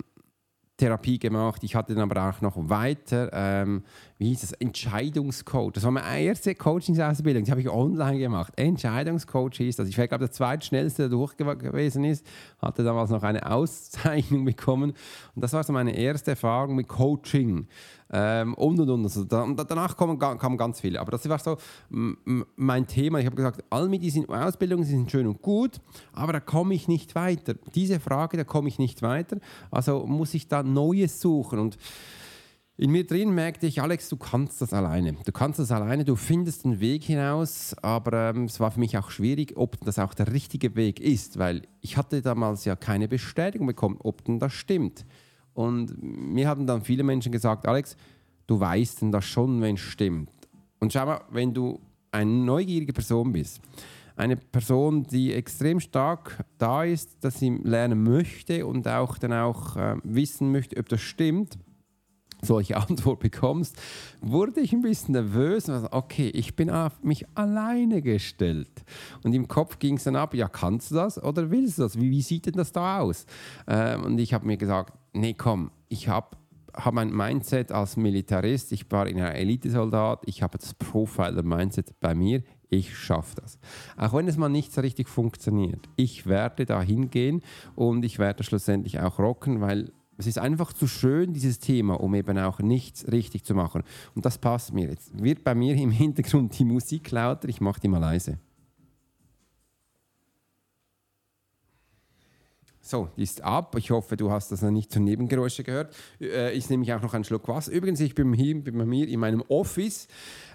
Therapie 0.80 1.20
gemacht. 1.20 1.64
Ich 1.64 1.76
hatte 1.76 1.94
dann 1.94 2.10
aber 2.10 2.30
auch 2.30 2.42
noch 2.42 2.56
weiter, 2.70 3.30
ähm, 3.34 3.84
wie 4.20 4.28
hieß 4.28 4.42
das, 4.42 4.52
Entscheidungscoach. 4.52 5.72
Das 5.72 5.86
war 5.86 5.92
meine 5.92 6.22
erste 6.22 6.54
Coachingsausbildung, 6.54 7.46
die 7.46 7.52
habe 7.52 7.62
ich 7.62 7.70
online 7.70 8.20
gemacht. 8.20 8.52
Entscheidungscoach 8.58 9.56
hieß 9.56 9.78
das. 9.78 9.88
Ich 9.88 9.96
glaube, 9.96 10.20
der 10.20 10.32
zweitschnellste, 10.32 11.04
der 11.04 11.10
durch 11.10 11.38
gewesen 11.38 12.04
ist, 12.04 12.26
hatte 12.62 12.84
damals 12.84 13.12
noch 13.12 13.24
eine 13.24 13.50
Auszeichnung 13.50 14.44
bekommen. 14.46 14.94
Und 15.36 15.42
das 15.42 15.54
war 15.54 15.64
so 15.64 15.72
meine 15.72 15.98
erste 15.98 16.32
Erfahrung 16.32 16.76
mit 16.76 16.90
Coaching. 16.90 17.66
Ähm, 18.12 18.56
und 18.56 18.78
und 18.82 18.90
und. 18.90 19.04
Also 19.06 19.24
da, 19.24 19.46
danach 19.46 19.96
kamen, 19.96 20.20
kamen 20.20 20.58
ganz 20.58 20.82
viele. 20.82 21.00
Aber 21.00 21.12
das 21.12 21.28
war 21.30 21.40
so 21.40 21.58
mein 21.88 22.88
Thema. 22.88 23.20
Ich 23.20 23.26
habe 23.26 23.38
gesagt, 23.38 23.64
all 23.70 23.88
mit 23.88 24.04
diesen 24.04 24.28
Ausbildungen 24.28 24.84
sind 24.84 25.10
schön 25.10 25.28
und 25.28 25.42
gut, 25.42 25.80
aber 26.12 26.34
da 26.34 26.40
komme 26.42 26.74
ich 26.74 26.90
nicht 26.90 27.16
weiter. 27.16 27.54
Diese 27.74 28.02
Frage, 28.02 28.36
da 28.36 28.44
komme 28.44 28.68
ich 28.68 28.80
nicht 28.80 29.02
weiter. 29.02 29.38
Also 29.72 30.06
muss 30.06 30.34
ich 30.34 30.50
da 30.50 30.62
Neues 30.62 31.22
suchen. 31.22 31.60
Und 31.60 31.78
in 32.80 32.92
mir 32.92 33.06
drin 33.06 33.36
merkte 33.36 33.68
ich, 33.68 33.82
Alex, 33.82 34.08
du 34.08 34.16
kannst 34.16 34.62
das 34.62 34.72
alleine. 34.72 35.18
Du 35.26 35.34
kannst 35.34 35.60
das 35.60 35.70
alleine, 35.70 36.06
du 36.06 36.16
findest 36.16 36.64
einen 36.64 36.80
Weg 36.80 37.04
hinaus, 37.04 37.76
aber 37.82 38.30
ähm, 38.30 38.46
es 38.46 38.62
war 38.62 38.72
für 38.72 38.80
mich 38.80 38.98
auch 38.98 39.12
schwierig, 39.12 39.58
ob 39.58 39.78
das 39.84 40.00
auch 40.00 40.14
der 40.14 40.32
richtige 40.32 40.78
Weg 40.78 41.02
ist, 41.02 41.38
weil 41.38 41.64
ich 41.82 41.98
hatte 41.98 42.22
damals 42.22 42.64
ja 42.64 42.78
keine 42.78 43.10
Bestätigung 43.10 43.68
bekommen, 43.68 43.98
ob 44.00 44.24
denn 44.24 44.40
das 44.40 44.54
stimmt. 44.54 45.06
Und 45.54 45.94
mir 46.02 46.48
haben 46.48 46.68
dann 46.68 46.82
viele 46.82 47.04
Menschen 47.04 47.34
gesagt, 47.34 47.68
Alex, 47.68 47.98
du 48.48 48.62
weißt 48.62 49.02
denn 49.02 49.12
das 49.12 49.26
schon, 49.26 49.60
wenn 49.60 49.76
es 49.76 49.82
stimmt. 49.82 50.32
Und 50.80 50.94
schau 50.94 51.06
mal, 51.06 51.20
wenn 51.32 51.54
du 51.54 51.82
eine 52.14 52.32
neugierige 52.32 52.94
Person 52.94 53.34
bist, 53.34 53.60
eine 54.16 54.38
Person, 54.38 55.04
die 55.04 55.34
extrem 55.34 55.82
stark 55.82 56.46
da 56.58 56.86
ist, 56.86 57.26
dass 57.26 57.40
sie 57.40 57.50
lernen 57.62 58.04
möchte 58.04 58.66
und 58.66 58.88
auch 58.88 59.18
dann 59.18 59.34
auch 59.34 59.76
äh, 59.76 59.98
wissen 60.04 60.54
möchte, 60.54 60.78
ob 60.78 60.88
das 60.88 61.02
stimmt, 61.02 61.58
solche 62.42 62.78
Antwort 62.90 63.20
bekommst, 63.20 63.78
wurde 64.22 64.62
ich 64.62 64.74
ein 64.74 64.82
bisschen 64.82 65.14
nervös 65.14 65.68
und 65.68 65.76
also, 65.76 65.88
okay, 65.92 66.30
ich 66.30 66.56
bin 66.56 66.70
auf 66.70 67.02
mich 67.04 67.26
alleine 67.36 68.02
gestellt. 68.02 68.84
Und 69.24 69.34
im 69.34 69.48
Kopf 69.48 69.80
ging 69.80 69.98
es 69.98 70.04
dann 70.04 70.16
ab, 70.16 70.34
ja, 70.34 70.48
kannst 70.48 70.92
du 70.92 70.96
das 70.96 71.22
oder 71.22 71.52
willst 71.52 71.78
du 71.78 71.84
das? 71.84 72.00
Wie, 72.00 72.10
wie 72.10 72.22
sieht 72.22 72.46
denn 72.46 72.54
das 72.54 72.72
da 72.72 73.00
aus? 73.00 73.26
Ähm, 73.68 74.04
und 74.04 74.20
ich 74.20 74.34
habe 74.34 74.46
mir 74.46 74.58
gesagt, 74.58 74.94
nee, 75.14 75.34
komm, 75.34 75.72
ich 75.90 76.08
habe 76.08 76.38
habe 76.76 77.02
ein 77.02 77.12
Mindset 77.12 77.72
als 77.72 77.98
Militarist, 77.98 78.72
ich 78.72 78.90
war 78.92 79.08
in 79.08 79.18
einer 79.18 79.36
Elitesoldat, 79.36 80.22
ich 80.26 80.44
habe 80.44 80.58
das 80.58 80.74
Profiler-Mindset 80.76 82.00
bei 82.00 82.14
mir, 82.14 82.44
ich 82.70 82.96
schaffe 82.98 83.36
das. 83.42 83.60
Auch 83.98 84.14
wenn 84.14 84.28
es 84.28 84.38
mal 84.38 84.50
nicht 84.50 84.72
so 84.72 84.82
richtig 84.82 85.10
funktioniert, 85.10 85.90
ich 85.96 86.28
werde 86.28 86.66
da 86.66 86.82
hingehen 86.82 87.42
und 87.76 88.06
ich 88.06 88.20
werde 88.20 88.44
schlussendlich 88.44 89.00
auch 89.00 89.20
rocken, 89.20 89.62
weil 89.62 89.92
es 90.20 90.28
ist 90.28 90.38
einfach 90.38 90.74
zu 90.74 90.86
schön, 90.86 91.34
dieses 91.34 91.60
Thema, 91.60 92.00
um 92.00 92.14
eben 92.14 92.38
auch 92.38 92.60
nichts 92.60 93.10
richtig 93.10 93.46
zu 93.46 93.56
machen. 93.56 93.84
Und 94.16 94.26
das 94.26 94.38
passt 94.38 94.74
mir. 94.74 94.90
Jetzt 94.90 95.12
wird 95.24 95.46
bei 95.46 95.56
mir 95.56 95.76
im 95.76 95.92
Hintergrund 95.92 96.60
die 96.60 96.66
Musik 96.66 97.10
lauter, 97.12 97.48
ich 97.48 97.62
mache 97.62 97.80
die 97.80 97.88
mal 97.88 98.00
leise. 98.00 98.38
So, 102.90 103.08
die 103.16 103.22
ist 103.22 103.44
ab. 103.44 103.76
Ich 103.78 103.92
hoffe, 103.92 104.18
du 104.18 104.32
hast 104.32 104.52
das 104.52 104.64
noch 104.64 104.72
nicht 104.72 104.92
zu 104.92 105.00
Nebengeräusche 105.00 105.64
gehört. 105.64 105.96
Äh, 106.20 106.54
ich 106.54 106.68
nehme 106.72 106.84
auch 106.96 107.02
noch 107.04 107.14
einen 107.14 107.24
Schluck 107.24 107.48
Wasser. 107.48 107.72
Übrigens, 107.72 108.00
ich 108.00 108.16
bin 108.16 108.34
hier 108.34 108.64
bei 108.64 108.72
mir 108.72 109.08
in 109.08 109.20
meinem 109.20 109.44
Office, 109.48 110.08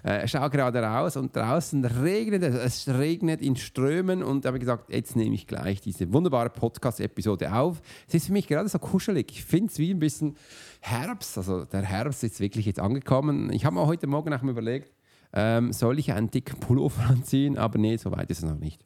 äh, 0.03 0.27
schaue 0.27 0.49
gerade 0.49 0.83
raus 0.83 1.15
und 1.15 1.33
draußen 1.33 1.85
regnet 1.85 2.43
es. 2.43 2.55
Es 2.55 2.93
regnet 2.93 3.41
in 3.41 3.55
Strömen 3.55 4.21
und 4.21 4.45
habe 4.45 4.59
gesagt, 4.59 4.91
jetzt 4.91 5.15
nehme 5.15 5.33
ich 5.33 5.47
gleich 5.47 5.79
diese 5.79 6.11
wunderbare 6.11 6.49
Podcast-Episode 6.49 7.53
auf. 7.53 7.81
Es 8.09 8.15
ist 8.15 8.25
für 8.25 8.33
mich 8.33 8.47
gerade 8.47 8.67
so 8.67 8.79
kuschelig. 8.79 9.27
Ich 9.31 9.45
finde 9.45 9.71
es 9.71 9.79
wie 9.79 9.93
ein 9.93 9.99
bisschen 9.99 10.35
Herbst. 10.81 11.37
Also 11.37 11.63
der 11.63 11.83
Herbst 11.83 12.21
ist 12.25 12.41
wirklich 12.41 12.65
jetzt 12.65 12.81
angekommen. 12.81 13.49
Ich 13.53 13.63
habe 13.63 13.75
mir 13.75 13.87
heute 13.87 14.07
Morgen 14.07 14.33
auch 14.33 14.41
mal 14.41 14.51
überlegt, 14.51 14.91
ähm, 15.31 15.71
soll 15.71 15.99
ich 15.99 16.11
einen 16.11 16.31
dicken 16.31 16.59
Pullover 16.59 17.01
anziehen? 17.07 17.57
Aber 17.57 17.79
nee, 17.79 17.95
so 17.95 18.11
weit 18.11 18.29
ist 18.29 18.39
es 18.39 18.43
noch 18.43 18.59
nicht. 18.59 18.85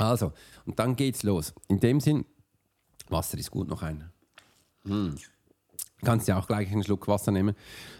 Also, 0.00 0.32
und 0.70 0.78
dann 0.78 0.94
geht's 0.94 1.24
los. 1.24 1.52
In 1.66 1.80
dem 1.80 1.98
Sinn, 1.98 2.24
Wasser 3.08 3.36
ist 3.38 3.50
gut 3.50 3.66
noch 3.66 3.82
ein. 3.82 4.08
Hm. 4.84 5.16
Kannst 6.04 6.28
ja 6.28 6.38
auch 6.38 6.46
gleich 6.46 6.70
einen 6.70 6.84
Schluck 6.84 7.08
Wasser 7.08 7.32
nehmen. 7.32 7.56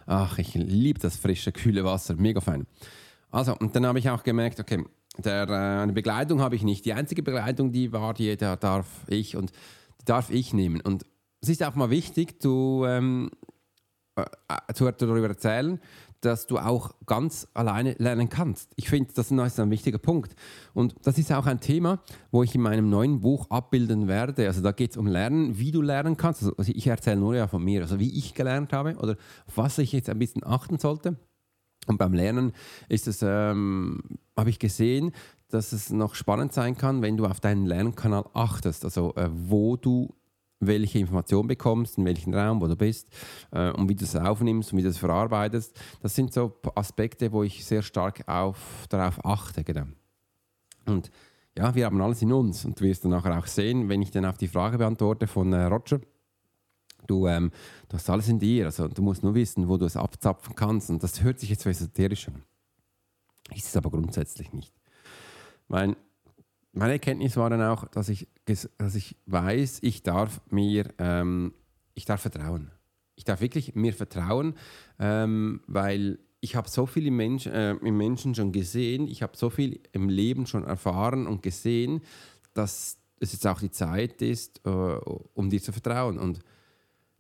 Ach, 0.07 0.39
ich 0.39 0.55
liebe 0.55 1.01
das 1.01 1.17
frische, 1.17 1.51
kühle 1.51 1.85
Wasser. 1.85 2.15
Mega 2.15 2.41
fein. 2.41 2.69
Also, 3.33 3.57
und 3.57 3.75
dann 3.75 3.87
habe 3.87 3.99
ich 3.99 4.09
auch 4.09 4.23
gemerkt, 4.23 4.61
okay, 4.61 4.85
der, 5.19 5.49
äh, 5.49 5.83
eine 5.83 5.93
Begleitung 5.93 6.41
habe 6.41 6.55
ich 6.55 6.63
nicht. 6.63 6.85
Die 6.85 6.93
einzige 6.93 7.25
Begleitung, 7.25 7.73
die 7.73 7.91
war 7.91 8.15
die, 8.15 8.37
da 8.37 8.55
darf 8.55 8.87
ich 9.09 9.37
und 9.37 9.51
die 10.01 10.05
darf 10.05 10.31
ich 10.31 10.55
nehmen. 10.55 10.81
Und 10.81 11.05
es 11.41 11.49
ist 11.49 11.65
auch 11.65 11.75
mal 11.75 11.91
wichtig, 11.91 12.41
zu, 12.41 12.85
ähm, 12.87 13.33
äh, 14.15 14.27
zu, 14.75 14.89
darüber 14.93 15.27
erzählen, 15.27 15.81
dass 16.21 16.47
du 16.47 16.59
auch 16.59 16.95
ganz 17.07 17.49
alleine 17.55 17.95
lernen 17.99 18.29
kannst. 18.29 18.73
Ich 18.77 18.89
finde, 18.89 19.11
das 19.15 19.31
ist 19.31 19.61
ein 19.61 19.71
wichtiger 19.71 19.99
Punkt. 19.99 20.35
Und 20.75 20.95
das 21.05 21.19
ist 21.19 21.33
auch 21.33 21.47
ein 21.47 21.61
Thema, 21.61 22.01
wo 22.31 22.43
ich 22.43 22.55
in 22.55 22.61
meinem 22.61 22.91
neuen 22.91 23.21
Buch 23.21 23.49
abbilden 23.51 24.07
werde. 24.07 24.47
Also 24.47 24.61
da 24.61 24.73
geht 24.73 24.93
es 24.93 24.97
um 24.97 25.07
Lernen, 25.07 25.59
wie 25.59 25.71
du 25.71 25.83
lernen 25.83 26.17
kannst. 26.17 26.43
Also 26.43 26.73
ich 26.75 26.87
erzähle 26.87 27.17
nur 27.17 27.37
ja 27.37 27.49
von 27.49 27.65
mir, 27.65 27.83
also 27.83 27.99
wie 27.99 28.19
ich 28.19 28.35
gelernt 28.35 28.73
habe 28.73 28.97
oder 28.97 29.17
auf 29.47 29.57
was 29.57 29.79
ich 29.79 29.93
jetzt 29.93 30.11
ein 30.11 30.19
bisschen 30.19 30.45
achten 30.45 30.79
sollte. 30.79 31.17
Und 31.87 31.99
beim 31.99 32.13
Lernen 32.13 32.53
ist 32.89 33.09
es, 33.09 33.23
ähm, 33.23 34.01
habe 34.37 34.51
ich 34.51 34.59
gesehen, 34.59 35.13
dass 35.49 35.73
es 35.73 35.91
noch 35.91 36.15
spannend 36.15 36.53
sein 36.53 36.77
kann, 36.77 37.03
wenn 37.03 37.17
du 37.17 37.27
auf 37.27 37.41
deinen 37.41 37.67
Lernkanal 37.67 38.25
achtest, 38.35 38.85
also 38.85 39.15
äh, 39.17 39.29
wo 39.33 39.77
du 39.77 40.15
welche 40.61 40.99
Information 40.99 41.47
bekommst, 41.47 41.99
in 41.99 42.05
welchem 42.05 42.35
Raum, 42.35 42.61
wo 42.61 42.67
du 42.67 42.77
bist 42.77 43.09
äh, 43.51 43.71
und 43.73 43.89
wie 43.89 43.95
du 43.95 44.05
es 44.05 44.15
aufnimmst 44.15 44.73
und 44.73 44.79
wie 44.79 44.83
du 44.83 44.91
es 44.91 44.99
verarbeitest. 44.99 45.79
Das 46.03 46.15
sind 46.15 46.33
so 46.33 46.61
Aspekte, 46.75 47.33
wo 47.33 47.43
ich 47.43 47.65
sehr 47.65 47.83
stark 47.83 48.29
auf, 48.29 48.87
darauf 48.89 49.25
achte. 49.25 49.65
Genau. 49.65 49.87
Und 50.87 51.11
ja, 51.57 51.75
wir 51.75 51.87
haben 51.87 52.01
alles 52.01 52.23
in 52.23 52.33
uns 52.33 52.65
und 52.65 52.79
du 52.79 52.85
wirst 52.85 53.05
dann 53.05 53.11
nachher 53.11 53.37
auch 53.37 53.47
sehen, 53.47 53.89
wenn 53.89 54.03
ich 54.03 54.11
dann 54.11 54.25
auf 54.25 54.39
die 54.39 54.49
Frage 54.49 54.79
beantworte 54.79 55.27
von 55.27 55.53
äh, 55.53 55.65
Roger, 55.65 56.01
du, 57.07 57.27
ähm, 57.27 57.51
du 57.89 57.97
hast 57.97 58.09
alles 58.09 58.29
in 58.29 58.39
dir, 58.39 58.67
also 58.67 58.87
du 58.87 59.03
musst 59.03 59.23
nur 59.23 59.35
wissen, 59.35 59.69
wo 59.69 59.77
du 59.77 59.87
es 59.87 59.97
abzapfen 59.97 60.55
kannst 60.55 60.91
und 60.91 61.03
das 61.03 61.23
hört 61.23 61.41
sich 61.41 61.51
jetzt 61.51 61.63
so 61.63 61.71
esoterisch 61.71 62.29
an. 62.29 62.43
Ist 63.55 63.67
es 63.67 63.77
aber 63.77 63.91
grundsätzlich 63.91 64.53
nicht. 64.53 64.73
Weil 65.69 65.97
meine 66.73 66.95
Erkenntnis 66.95 67.37
war 67.37 67.51
dann 67.51 67.63
auch, 67.63 67.87
dass 67.89 68.09
ich, 68.09 68.29
dass 68.45 68.95
ich 68.95 69.17
weiß, 69.27 69.79
ich 69.83 70.03
darf 70.03 70.41
mir, 70.51 70.87
ähm, 70.99 71.53
ich 71.95 72.05
darf 72.05 72.23
vertrauen. 72.23 72.71
Ich 73.17 73.25
darf 73.25 73.41
wirklich 73.41 73.75
mir 73.75 73.93
vertrauen, 73.93 74.55
ähm, 74.99 75.61
weil 75.67 76.19
ich 76.41 76.57
habe 76.57 76.69
so 76.69 76.87
viel 76.87 77.07
im, 77.07 77.17
Mensch, 77.17 77.47
äh, 77.47 77.73
im 77.73 77.97
Menschen 77.97 78.35
schon 78.35 78.53
gesehen, 78.53 79.07
ich 79.09 79.23
habe 79.23 79.37
so 79.37 79.51
viel 79.51 79.81
im 79.93 80.09
Leben 80.09 80.47
schon 80.47 80.65
erfahren 80.65 81.27
und 81.27 81.43
gesehen, 81.43 82.01
dass 82.55 82.99
es 83.19 83.33
jetzt 83.33 83.47
auch 83.47 83.61
die 83.61 83.71
Zeit 83.71 84.23
ist, 84.23 84.63
äh, 84.65 84.71
um 84.71 85.51
dir 85.51 85.61
zu 85.61 85.73
vertrauen. 85.73 86.19
Und 86.19 86.41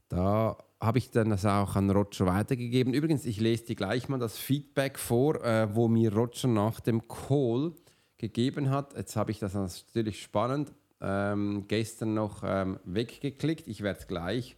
da 0.08 0.56
habe 0.80 0.98
ich 0.98 1.10
dann 1.10 1.28
das 1.28 1.44
auch 1.44 1.76
an 1.76 1.90
Roger 1.90 2.24
weitergegeben. 2.26 2.94
Übrigens, 2.94 3.26
ich 3.26 3.38
lese 3.38 3.66
dir 3.66 3.76
gleich 3.76 4.08
mal 4.08 4.18
das 4.18 4.38
Feedback 4.38 4.98
vor, 4.98 5.44
äh, 5.44 5.74
wo 5.74 5.88
mir 5.88 6.14
Roger 6.14 6.48
nach 6.48 6.80
dem 6.80 7.06
Call 7.06 7.74
gegeben 8.20 8.70
hat. 8.70 8.96
Jetzt 8.96 9.16
habe 9.16 9.30
ich 9.30 9.38
das 9.38 9.54
natürlich 9.54 10.22
spannend 10.22 10.72
ähm, 11.00 11.64
gestern 11.66 12.14
noch 12.14 12.42
ähm, 12.44 12.78
weggeklickt. 12.84 13.66
Ich 13.66 13.82
werde 13.82 13.98
es 13.98 14.06
gleich 14.06 14.56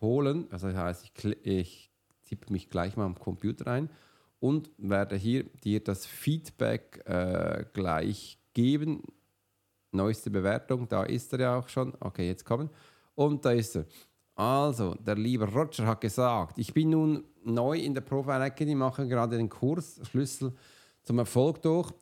holen. 0.00 0.46
Also 0.50 0.68
das 0.68 0.76
heißt, 0.76 1.04
ich, 1.04 1.46
ich 1.46 1.90
tippe 2.24 2.52
mich 2.52 2.68
gleich 2.68 2.96
mal 2.96 3.06
am 3.06 3.18
Computer 3.18 3.66
ein 3.68 3.88
und 4.38 4.70
werde 4.76 5.16
hier 5.16 5.44
dir 5.64 5.82
das 5.82 6.04
Feedback 6.04 7.02
äh, 7.06 7.64
gleich 7.72 8.38
geben. 8.52 9.02
Neueste 9.92 10.30
Bewertung, 10.30 10.86
da 10.86 11.04
ist 11.04 11.32
er 11.32 11.40
ja 11.40 11.58
auch 11.58 11.68
schon. 11.68 11.94
Okay, 12.00 12.26
jetzt 12.26 12.44
kommen. 12.44 12.68
Und 13.14 13.44
da 13.44 13.52
ist 13.52 13.76
er. 13.76 13.86
Also, 14.34 14.94
der 14.94 15.16
liebe 15.16 15.50
Roger 15.50 15.86
hat 15.86 16.00
gesagt, 16.00 16.58
ich 16.58 16.72
bin 16.72 16.90
nun 16.90 17.24
neu 17.44 17.78
in 17.78 17.94
der 17.94 18.00
Profile 18.02 18.44
Academy, 18.44 18.74
mache 18.74 19.06
gerade 19.08 19.36
den 19.36 19.48
Kurs 19.48 20.00
Schlüssel 20.08 20.52
zum 21.02 21.18
Erfolg 21.18 21.60
durch. 21.62 21.92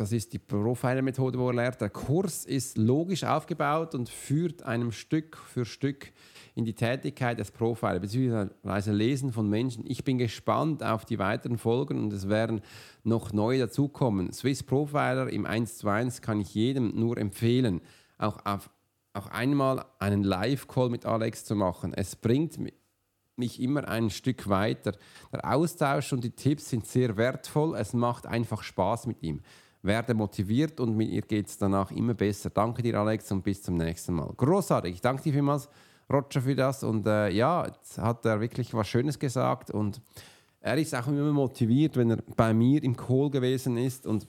Das 0.00 0.12
ist 0.12 0.32
die 0.32 0.38
Profiler-Methode, 0.38 1.38
wo 1.38 1.48
er 1.48 1.56
lernt. 1.56 1.82
Der 1.82 1.90
Kurs 1.90 2.46
ist 2.46 2.78
logisch 2.78 3.22
aufgebaut 3.22 3.94
und 3.94 4.08
führt 4.08 4.62
einem 4.62 4.92
Stück 4.92 5.36
für 5.36 5.66
Stück 5.66 6.10
in 6.54 6.64
die 6.64 6.72
Tätigkeit 6.72 7.38
des 7.38 7.50
Profiler 7.50 8.00
bzw. 8.00 8.92
Lesen 8.92 9.30
von 9.30 9.46
Menschen. 9.50 9.84
Ich 9.86 10.02
bin 10.02 10.16
gespannt 10.16 10.82
auf 10.82 11.04
die 11.04 11.18
weiteren 11.18 11.58
Folgen 11.58 12.02
und 12.02 12.14
es 12.14 12.30
werden 12.30 12.62
noch 13.04 13.34
neue 13.34 13.58
dazukommen. 13.58 14.32
Swiss 14.32 14.62
Profiler 14.62 15.28
im 15.28 15.44
1 15.44 15.76
zu 15.76 15.88
1 15.88 16.22
kann 16.22 16.40
ich 16.40 16.54
jedem 16.54 16.98
nur 16.98 17.18
empfehlen, 17.18 17.82
auch, 18.16 18.38
auf, 18.46 18.70
auch 19.12 19.26
einmal 19.26 19.84
einen 19.98 20.24
Live-Call 20.24 20.88
mit 20.88 21.04
Alex 21.04 21.44
zu 21.44 21.54
machen. 21.54 21.92
Es 21.92 22.16
bringt 22.16 22.56
mich 23.36 23.60
immer 23.60 23.86
ein 23.86 24.08
Stück 24.08 24.48
weiter. 24.48 24.92
Der 25.30 25.44
Austausch 25.44 26.14
und 26.14 26.24
die 26.24 26.30
Tipps 26.30 26.70
sind 26.70 26.86
sehr 26.86 27.18
wertvoll. 27.18 27.76
Es 27.76 27.92
macht 27.92 28.24
einfach 28.24 28.62
Spaß 28.62 29.06
mit 29.06 29.22
ihm 29.22 29.42
werde 29.82 30.14
motiviert 30.14 30.80
und 30.80 30.96
mit 30.96 31.10
ihr 31.10 31.22
geht 31.22 31.46
es 31.46 31.56
danach 31.56 31.90
immer 31.90 32.14
besser. 32.14 32.50
Danke 32.50 32.82
dir, 32.82 32.98
Alex, 32.98 33.30
und 33.32 33.42
bis 33.42 33.62
zum 33.62 33.76
nächsten 33.76 34.14
Mal. 34.14 34.32
Großartig. 34.36 34.94
Ich 34.94 35.00
danke 35.00 35.22
dir 35.22 35.32
vielmals, 35.32 35.68
Roger, 36.12 36.42
für 36.42 36.54
das. 36.54 36.82
Und 36.82 37.06
äh, 37.06 37.30
ja, 37.30 37.66
jetzt 37.66 37.98
hat 37.98 38.24
er 38.24 38.40
wirklich 38.40 38.74
was 38.74 38.88
Schönes 38.88 39.18
gesagt 39.18 39.70
und 39.70 40.00
er 40.60 40.76
ist 40.76 40.94
auch 40.94 41.06
immer 41.08 41.32
motiviert, 41.32 41.96
wenn 41.96 42.10
er 42.10 42.18
bei 42.36 42.52
mir 42.52 42.82
im 42.82 42.96
Call 42.96 43.30
gewesen 43.30 43.78
ist 43.78 44.06
und 44.06 44.26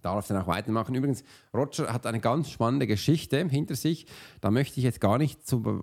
darf 0.00 0.26
dann 0.26 0.38
auch 0.38 0.46
weitermachen. 0.46 0.94
Übrigens, 0.94 1.22
Roger 1.54 1.92
hat 1.92 2.06
eine 2.06 2.20
ganz 2.20 2.50
spannende 2.50 2.86
Geschichte 2.86 3.46
hinter 3.48 3.76
sich. 3.76 4.06
Da 4.40 4.50
möchte 4.50 4.80
ich 4.80 4.84
jetzt 4.84 5.00
gar 5.00 5.18
nicht 5.18 5.46
zu, 5.46 5.82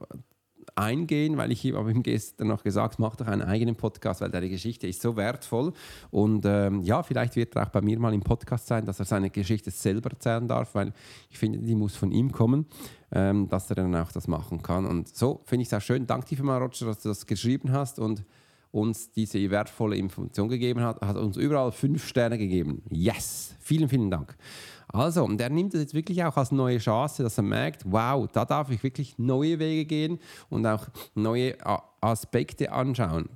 eingehen, 0.79 1.38
weil 1.38 1.51
ich 1.51 1.65
habe 1.74 1.91
ihm 1.91 2.03
gestern 2.03 2.48
noch 2.48 2.63
gesagt, 2.63 3.00
mach 3.00 3.15
doch 3.15 3.27
einen 3.27 3.41
eigenen 3.41 3.75
Podcast, 3.75 4.21
weil 4.21 4.29
deine 4.29 4.50
Geschichte 4.50 4.88
ist 4.88 5.01
so 5.01 5.15
wertvoll. 5.15 5.74
Und 6.09 6.45
ähm, 6.45 6.81
ja, 6.81 7.03
vielleicht 7.03 7.36
wird 7.36 7.55
er 7.55 7.67
auch 7.67 7.69
bei 7.69 7.81
mir 7.81 8.00
mal 8.00 8.13
im 8.13 8.21
Podcast 8.21 8.67
sein, 8.67 8.86
dass 8.86 9.00
er 9.00 9.05
seine 9.05 9.29
Geschichte 9.29 9.71
selber 9.71 10.12
erzählen 10.12 10.48
darf, 10.48 10.74
weil 10.75 10.93
ich 11.29 11.38
finde, 11.38 11.59
die 11.59 11.75
muss 11.75 11.95
von 11.95 12.12
ihm 12.12 12.31
kommen, 12.31 12.65
ähm, 13.12 13.50
dass 13.50 13.69
er 13.69 13.75
dann 13.75 13.95
auch 13.95 14.12
das 14.12 14.27
machen 14.27 14.62
kann. 14.63 14.86
Und 14.86 15.15
so 15.15 15.41
finde 15.45 15.63
ich 15.63 15.67
es 15.67 15.74
auch 15.74 15.81
schön. 15.81 16.07
Danke 16.07 16.36
dir 16.36 16.43
mal, 16.43 16.57
Roger, 16.57 16.86
dass 16.86 17.01
du 17.01 17.09
das 17.09 17.25
geschrieben 17.25 17.71
hast 17.71 18.00
und 18.00 18.24
uns 18.71 19.12
diese 19.12 19.50
wertvolle 19.50 19.95
Information 19.95 20.48
gegeben 20.48 20.81
hat, 20.81 21.01
hat 21.01 21.17
uns 21.17 21.38
überall 21.38 21.71
fünf 21.71 22.07
Sterne 22.07 22.38
gegeben. 22.38 22.83
Yes! 22.89 23.55
Vielen, 23.59 23.89
vielen 23.89 24.12
Dank. 24.12 24.36
Also, 24.91 25.24
und 25.24 25.39
er 25.39 25.50
nimmt 25.50 25.74
es 25.75 25.81
jetzt 25.81 25.93
wirklich 25.93 26.24
auch 26.24 26.36
als 26.36 26.51
neue 26.51 26.79
Chance, 26.79 27.22
dass 27.22 27.38
er 27.38 27.43
merkt, 27.43 27.84
wow, 27.86 28.27
da 28.31 28.43
darf 28.43 28.72
ich 28.72 28.81
wirklich 28.81 29.17
neue 29.19 29.60
Wege 29.60 29.86
gehen 29.86 30.19
und 30.50 30.65
auch 30.65 30.88
neue 31.13 31.55
Aspekte 32.01 32.72
anschauen. 32.72 33.29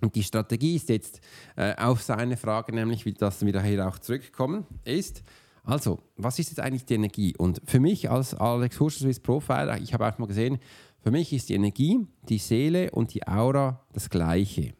Und 0.00 0.14
die 0.14 0.22
Strategie 0.22 0.76
ist 0.76 0.88
jetzt 0.88 1.20
äh, 1.56 1.74
auf 1.76 2.02
seine 2.02 2.36
Frage, 2.36 2.72
nämlich, 2.74 3.04
wie 3.04 3.12
das 3.12 3.44
wir 3.44 3.60
hier 3.62 3.88
auch 3.88 3.98
zurückkommen, 3.98 4.66
ist, 4.84 5.22
also, 5.64 5.98
was 6.16 6.38
ist 6.38 6.50
jetzt 6.50 6.60
eigentlich 6.60 6.84
die 6.84 6.94
Energie? 6.94 7.34
Und 7.36 7.60
für 7.64 7.80
mich 7.80 8.08
als 8.08 8.34
Alex 8.34 8.78
Huscher 8.78 9.00
Swiss 9.00 9.18
Profiler, 9.18 9.80
ich 9.80 9.94
habe 9.94 10.06
auch 10.06 10.18
mal 10.18 10.26
gesehen, 10.26 10.58
für 11.02 11.10
mich 11.10 11.32
ist 11.32 11.48
die 11.48 11.54
Energie, 11.54 12.06
die 12.28 12.38
Seele 12.38 12.92
und 12.92 13.14
die 13.14 13.26
Aura 13.26 13.84
das 13.92 14.10
Gleiche. 14.10 14.74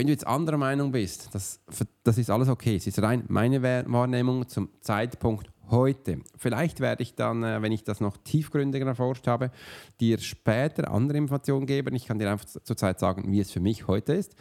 Wenn 0.00 0.06
du 0.06 0.14
jetzt 0.14 0.26
anderer 0.26 0.56
Meinung 0.56 0.92
bist, 0.92 1.28
das, 1.34 1.60
das 2.04 2.16
ist 2.16 2.30
alles 2.30 2.48
okay. 2.48 2.74
Es 2.74 2.86
ist 2.86 3.02
rein 3.02 3.22
meine 3.28 3.62
Wahrnehmung 3.62 4.48
zum 4.48 4.70
Zeitpunkt 4.80 5.50
heute. 5.70 6.20
Vielleicht 6.38 6.80
werde 6.80 7.02
ich 7.02 7.16
dann, 7.16 7.42
äh, 7.42 7.60
wenn 7.60 7.70
ich 7.70 7.84
das 7.84 8.00
noch 8.00 8.16
tiefgründiger 8.16 8.86
erforscht 8.86 9.26
habe, 9.26 9.50
dir 10.00 10.16
später 10.16 10.90
andere 10.90 11.18
Informationen 11.18 11.66
geben. 11.66 11.94
Ich 11.94 12.06
kann 12.06 12.18
dir 12.18 12.30
einfach 12.30 12.46
zurzeit 12.46 12.98
sagen, 12.98 13.30
wie 13.30 13.40
es 13.40 13.50
für 13.50 13.60
mich 13.60 13.88
heute 13.88 14.14
ist. 14.14 14.36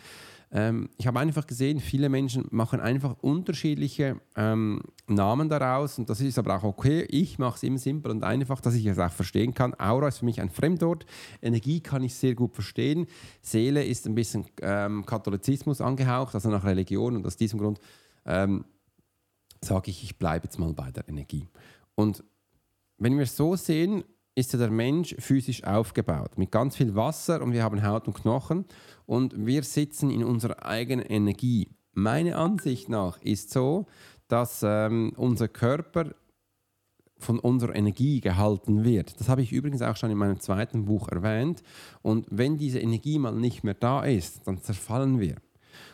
Ähm, 0.51 0.89
ich 0.97 1.05
habe 1.05 1.19
einfach 1.19 1.45
gesehen, 1.45 1.79
viele 1.79 2.09
Menschen 2.09 2.47
machen 2.49 2.79
einfach 2.79 3.17
unterschiedliche 3.21 4.19
ähm, 4.35 4.81
Namen 5.07 5.47
daraus 5.47 5.99
und 5.99 6.09
das 6.09 6.21
ist 6.21 6.39
aber 6.39 6.55
auch 6.57 6.63
okay. 6.63 7.05
Ich 7.09 7.37
mache 7.37 7.57
es 7.57 7.63
immer 7.63 7.77
simpel 7.77 8.11
und 8.11 8.23
einfach, 8.23 8.59
dass 8.59 8.73
ich 8.73 8.85
es 8.87 8.97
auch 8.97 9.11
verstehen 9.11 9.53
kann. 9.53 9.75
Aura 9.79 10.07
ist 10.07 10.19
für 10.19 10.25
mich 10.25 10.41
ein 10.41 10.49
Fremdwort. 10.49 11.05
Energie 11.41 11.81
kann 11.81 12.03
ich 12.03 12.15
sehr 12.15 12.33
gut 12.33 12.55
verstehen. 12.55 13.05
Seele 13.41 13.85
ist 13.85 14.07
ein 14.07 14.15
bisschen 14.15 14.45
ähm, 14.61 15.05
Katholizismus 15.05 15.81
angehaucht, 15.81 16.33
also 16.33 16.49
nach 16.49 16.63
Religion 16.63 17.15
und 17.15 17.27
aus 17.27 17.37
diesem 17.37 17.59
Grund 17.59 17.79
ähm, 18.25 18.65
sage 19.61 19.91
ich, 19.91 20.03
ich 20.03 20.17
bleibe 20.17 20.45
jetzt 20.45 20.57
mal 20.57 20.73
bei 20.73 20.91
der 20.91 21.07
Energie. 21.07 21.47
Und 21.93 22.23
wenn 22.97 23.17
wir 23.17 23.23
es 23.23 23.35
so 23.35 23.55
sehen, 23.55 24.03
ist 24.39 24.53
ja 24.53 24.59
der 24.59 24.71
Mensch 24.71 25.15
physisch 25.19 25.63
aufgebaut 25.63 26.37
mit 26.37 26.51
ganz 26.51 26.75
viel 26.75 26.95
Wasser 26.95 27.41
und 27.41 27.51
wir 27.51 27.63
haben 27.63 27.83
Haut 27.85 28.07
und 28.07 28.15
Knochen 28.15 28.65
und 29.05 29.45
wir 29.45 29.63
sitzen 29.63 30.09
in 30.09 30.23
unserer 30.23 30.65
eigenen 30.65 31.05
Energie. 31.05 31.69
Meine 31.93 32.37
Ansicht 32.37 32.89
nach 32.89 33.21
ist 33.21 33.51
so, 33.51 33.87
dass 34.27 34.61
ähm, 34.63 35.13
unser 35.17 35.47
Körper 35.47 36.13
von 37.17 37.37
unserer 37.37 37.75
Energie 37.75 38.21
gehalten 38.21 38.85
wird. 38.85 39.19
Das 39.19 39.27
habe 39.27 39.41
ich 39.41 39.51
übrigens 39.51 39.81
auch 39.81 39.97
schon 39.97 40.09
in 40.09 40.17
meinem 40.17 40.39
zweiten 40.39 40.85
Buch 40.85 41.09
erwähnt. 41.09 41.61
Und 42.01 42.25
wenn 42.31 42.57
diese 42.57 42.79
Energie 42.79 43.19
mal 43.19 43.33
nicht 43.33 43.63
mehr 43.63 43.73
da 43.73 44.03
ist, 44.03 44.47
dann 44.47 44.61
zerfallen 44.61 45.19
wir. 45.19 45.35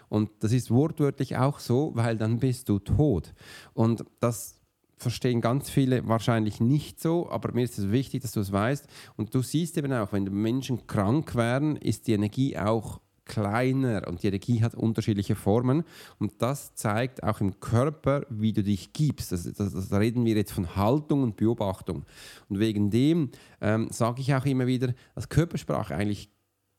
Und 0.08 0.30
das 0.42 0.52
ist 0.52 0.70
wortwörtlich 0.70 1.38
auch 1.38 1.60
so, 1.60 1.92
weil 1.96 2.18
dann 2.18 2.40
bist 2.40 2.70
du 2.70 2.78
tot. 2.78 3.34
Und 3.74 4.06
das 4.20 4.55
verstehen 4.98 5.42
ganz 5.42 5.70
viele 5.70 6.08
wahrscheinlich 6.08 6.60
nicht 6.60 7.00
so, 7.00 7.30
aber 7.30 7.54
mir 7.54 7.64
ist 7.64 7.78
es 7.78 7.92
wichtig, 7.92 8.22
dass 8.22 8.32
du 8.32 8.40
es 8.40 8.52
weißt. 8.52 8.88
Und 9.18 9.34
du 9.34 9.42
siehst 9.42 9.78
eben 9.78 9.92
auch, 9.94 10.14
wenn 10.14 10.24
Menschen 10.24 10.88
krank 10.88 11.36
werden, 11.36 11.76
ist 11.76 12.08
die 12.08 12.14
Energie 12.14 12.58
auch 12.58 13.02
kleiner 13.26 14.08
und 14.08 14.22
die 14.22 14.28
Energie 14.28 14.62
hat 14.62 14.76
unterschiedliche 14.76 15.36
Formen 15.36 15.84
und 16.20 16.42
das 16.42 16.76
zeigt 16.76 17.24
auch 17.24 17.42
im 17.42 17.60
Körper, 17.60 18.26
wie 18.30 18.54
du 18.54 18.64
dich 18.64 18.94
gibst. 18.94 19.32
Das, 19.32 19.52
das, 19.52 19.74
das 19.74 19.92
reden 19.92 20.26
wir 20.26 20.36
jetzt 20.36 20.54
von 20.54 20.76
Haltung 20.76 21.24
und 21.24 21.36
Beobachtung. 21.36 22.06
Und 22.50 22.60
wegen 22.60 22.92
dem 22.92 23.32
ähm, 23.62 23.88
sage 23.92 24.22
ich 24.22 24.34
auch 24.36 24.46
immer 24.46 24.68
wieder, 24.68 24.94
dass 25.16 25.30
Körpersprache 25.30 25.96
eigentlich 25.96 26.30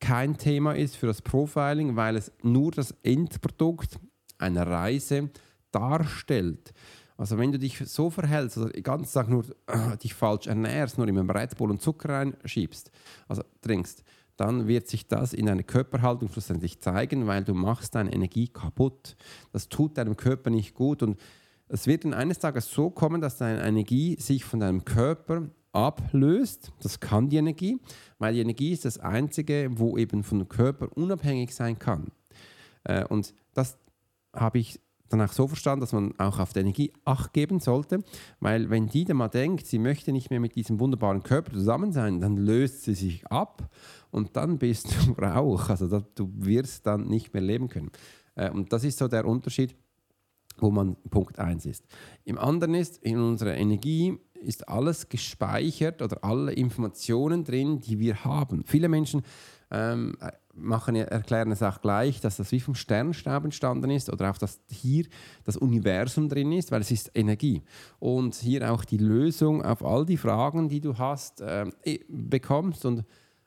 kein 0.00 0.36
Thema 0.36 0.72
ist 0.72 0.96
für 0.96 1.06
das 1.06 1.22
Profiling, 1.22 1.96
weil 1.96 2.16
es 2.16 2.32
nur 2.42 2.70
das 2.70 2.94
Endprodukt 3.02 3.98
einer 4.38 4.66
Reise 4.66 5.30
darstellt. 5.72 6.72
Also 7.16 7.38
wenn 7.38 7.52
du 7.52 7.58
dich 7.58 7.78
so 7.78 8.10
verhältst, 8.10 8.58
also 8.58 8.68
den 8.68 8.82
ganzen 8.82 9.12
Tag 9.12 9.28
nur 9.28 9.44
äh, 9.66 9.96
dich 9.96 10.14
falsch 10.14 10.46
ernährst, 10.46 10.98
nur 10.98 11.08
immer 11.08 11.34
Red 11.34 11.56
Bull 11.56 11.70
und 11.70 11.80
Zucker 11.80 12.10
reinschiebst, 12.10 12.90
also 13.28 13.42
trinkst, 13.62 14.04
dann 14.36 14.68
wird 14.68 14.86
sich 14.86 15.08
das 15.08 15.32
in 15.32 15.46
deiner 15.46 15.62
Körperhaltung 15.62 16.28
schlussendlich 16.28 16.80
zeigen, 16.80 17.26
weil 17.26 17.42
du 17.42 17.54
machst 17.54 17.94
deine 17.94 18.12
Energie 18.12 18.48
kaputt. 18.48 19.16
Das 19.52 19.68
tut 19.68 19.96
deinem 19.96 20.16
Körper 20.16 20.50
nicht 20.50 20.74
gut 20.74 21.02
und 21.02 21.18
es 21.68 21.86
wird 21.86 22.04
dann 22.04 22.14
eines 22.14 22.38
Tages 22.38 22.70
so 22.70 22.90
kommen, 22.90 23.20
dass 23.20 23.38
deine 23.38 23.66
Energie 23.66 24.16
sich 24.20 24.44
von 24.44 24.60
deinem 24.60 24.84
Körper 24.84 25.48
ablöst. 25.72 26.72
Das 26.82 27.00
kann 27.00 27.28
die 27.28 27.36
Energie, 27.36 27.80
weil 28.18 28.34
die 28.34 28.40
Energie 28.40 28.72
ist 28.72 28.84
das 28.84 28.98
Einzige, 28.98 29.68
wo 29.72 29.96
eben 29.96 30.22
vom 30.22 30.48
Körper 30.48 30.96
unabhängig 30.96 31.54
sein 31.54 31.78
kann. 31.78 32.12
Äh, 32.84 33.04
und 33.04 33.34
das 33.54 33.78
habe 34.34 34.58
ich 34.58 34.80
dann 35.08 35.20
auch 35.20 35.32
so 35.32 35.46
verstanden, 35.46 35.80
dass 35.80 35.92
man 35.92 36.18
auch 36.18 36.38
auf 36.38 36.52
die 36.52 36.60
Energie 36.60 36.92
Acht 37.04 37.32
geben 37.32 37.60
sollte, 37.60 38.02
weil 38.40 38.70
wenn 38.70 38.88
die 38.88 39.04
dann 39.04 39.18
mal 39.18 39.28
denkt, 39.28 39.66
sie 39.66 39.78
möchte 39.78 40.12
nicht 40.12 40.30
mehr 40.30 40.40
mit 40.40 40.56
diesem 40.56 40.80
wunderbaren 40.80 41.22
Körper 41.22 41.52
zusammen 41.52 41.92
sein, 41.92 42.20
dann 42.20 42.36
löst 42.36 42.82
sie 42.82 42.94
sich 42.94 43.26
ab 43.26 43.68
und 44.10 44.36
dann 44.36 44.58
bist 44.58 44.88
du 45.06 45.12
Rauch, 45.12 45.68
also 45.68 46.00
du 46.14 46.30
wirst 46.34 46.86
dann 46.86 47.06
nicht 47.06 47.32
mehr 47.34 47.42
leben 47.42 47.68
können. 47.68 47.90
Äh, 48.34 48.50
und 48.50 48.72
das 48.72 48.84
ist 48.84 48.98
so 48.98 49.08
der 49.08 49.26
Unterschied, 49.26 49.74
wo 50.58 50.70
man 50.70 50.96
Punkt 51.10 51.38
1 51.38 51.66
ist. 51.66 51.84
Im 52.24 52.38
anderen 52.38 52.74
ist, 52.74 52.98
in 52.98 53.18
unserer 53.18 53.54
Energie 53.54 54.18
ist 54.34 54.68
alles 54.68 55.08
gespeichert 55.08 56.02
oder 56.02 56.22
alle 56.24 56.52
Informationen 56.52 57.44
drin, 57.44 57.80
die 57.80 57.98
wir 57.98 58.24
haben. 58.24 58.64
Viele 58.64 58.88
Menschen 58.88 59.22
ähm, 59.70 60.16
machen, 60.56 60.96
erklären 60.96 61.52
es 61.52 61.62
auch 61.62 61.80
gleich, 61.80 62.20
dass 62.20 62.36
das 62.36 62.52
wie 62.52 62.60
vom 62.60 62.74
Sternstaub 62.74 63.44
entstanden 63.44 63.90
ist 63.90 64.12
oder 64.12 64.30
auch, 64.30 64.38
dass 64.38 64.60
hier 64.70 65.06
das 65.44 65.56
Universum 65.56 66.28
drin 66.28 66.52
ist, 66.52 66.70
weil 66.72 66.80
es 66.80 66.90
ist 66.90 67.10
Energie. 67.14 67.62
Und 67.98 68.34
hier 68.34 68.72
auch 68.72 68.84
die 68.84 68.98
Lösung 68.98 69.62
auf 69.62 69.84
all 69.84 70.06
die 70.06 70.16
Fragen, 70.16 70.68
die 70.68 70.80
du 70.80 70.96
hast, 70.98 71.40
äh, 71.40 71.66
bekommst. 72.08 72.84
Und 72.84 73.04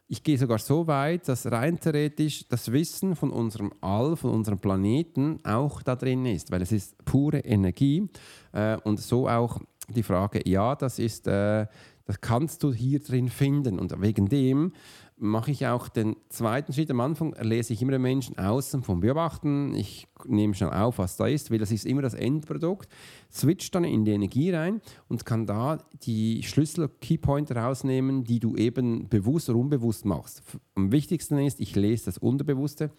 ich 0.07 0.23
gehe 0.23 0.37
sogar 0.37 0.57
so 0.57 0.87
weit, 0.87 1.27
dass 1.27 1.45
rein 1.51 1.79
theoretisch 1.79 2.47
das 2.47 2.71
Wissen 2.71 3.15
von 3.15 3.31
unserem 3.31 3.71
All, 3.79 4.15
von 4.15 4.31
unserem 4.31 4.57
Planeten 4.57 5.39
auch 5.43 5.83
da 5.83 5.95
drin 5.95 6.25
ist, 6.25 6.51
weil 6.51 6.63
es 6.63 6.71
ist 6.71 7.03
pure 7.05 7.39
Energie 7.39 8.09
äh, 8.51 8.77
und 8.83 8.99
so 8.99 9.29
auch 9.29 9.59
die 9.87 10.03
Frage, 10.03 10.41
ja, 10.47 10.75
das 10.75 10.99
ist, 10.99 11.27
äh, 11.27 11.67
das 12.05 12.21
kannst 12.21 12.63
du 12.63 12.73
hier 12.73 12.99
drin 12.99 13.29
finden 13.29 13.77
und 13.77 14.01
wegen 14.01 14.27
dem 14.27 14.73
mache 15.19 15.51
ich 15.51 15.67
auch 15.67 15.89
den 15.89 16.15
zweiten 16.29 16.73
Schritt. 16.73 16.89
Am 16.91 16.99
Anfang 17.01 17.35
lese 17.41 17.73
ich 17.73 17.81
immer 17.81 17.91
den 17.91 18.01
Menschen 18.01 18.37
außen 18.37 18.83
vom 18.83 19.01
Beobachten. 19.01 19.75
Ich 19.75 20.07
nehme 20.25 20.53
schnell 20.53 20.71
auf, 20.71 20.97
was 20.97 21.17
da 21.17 21.27
ist, 21.27 21.51
weil 21.51 21.57
das 21.57 21.71
ist 21.71 21.85
immer 21.85 22.01
das 22.01 22.13
Endprodukt. 22.13 22.89
Switch 23.31 23.71
dann 23.71 23.83
in 23.83 24.05
die 24.05 24.11
Energie 24.11 24.51
rein 24.51 24.81
und 25.07 25.25
kann 25.25 25.45
da 25.45 25.77
die 26.03 26.43
Schlüssel-Keypointer 26.43 27.57
rausnehmen, 27.57 28.23
die 28.23 28.39
du 28.39 28.55
eben 28.55 29.07
bewusst 29.09 29.49
oder 29.49 29.59
unbewusst 29.59 30.05
machst. 30.05 30.41
Am 30.75 30.91
wichtigsten 30.91 31.37
ist, 31.39 31.59
ich 31.59 31.75
lese 31.75 32.05
das 32.05 32.17
Unterbewusste. 32.17 32.91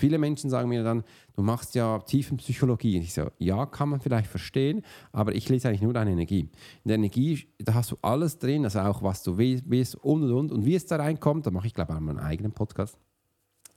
Viele 0.00 0.18
Menschen 0.18 0.48
sagen 0.48 0.68
mir 0.70 0.82
dann, 0.82 1.04
du 1.36 1.42
machst 1.42 1.74
ja 1.74 1.98
Tiefenpsychologie. 1.98 2.96
Und 2.96 3.02
ich 3.02 3.12
so, 3.12 3.30
ja, 3.38 3.66
kann 3.66 3.90
man 3.90 4.00
vielleicht 4.00 4.28
verstehen, 4.28 4.82
aber 5.12 5.34
ich 5.34 5.48
lese 5.50 5.68
eigentlich 5.68 5.82
nur 5.82 5.92
deine 5.92 6.12
Energie. 6.12 6.48
In 6.84 6.88
der 6.88 6.96
Energie, 6.96 7.46
da 7.58 7.74
hast 7.74 7.90
du 7.90 7.98
alles 8.00 8.38
drin, 8.38 8.64
also 8.64 8.80
auch 8.80 9.02
was 9.02 9.22
du 9.22 9.36
willst 9.36 9.94
und 9.96 10.22
und 10.22 10.32
und. 10.32 10.52
Und 10.52 10.64
wie 10.64 10.74
es 10.74 10.86
da 10.86 10.96
reinkommt, 10.96 11.46
da 11.46 11.50
mache 11.50 11.66
ich 11.66 11.74
glaube 11.74 11.92
ich 11.92 11.96
auch 11.98 12.00
meinen 12.00 12.18
eigenen 12.18 12.52
Podcast. 12.52 12.96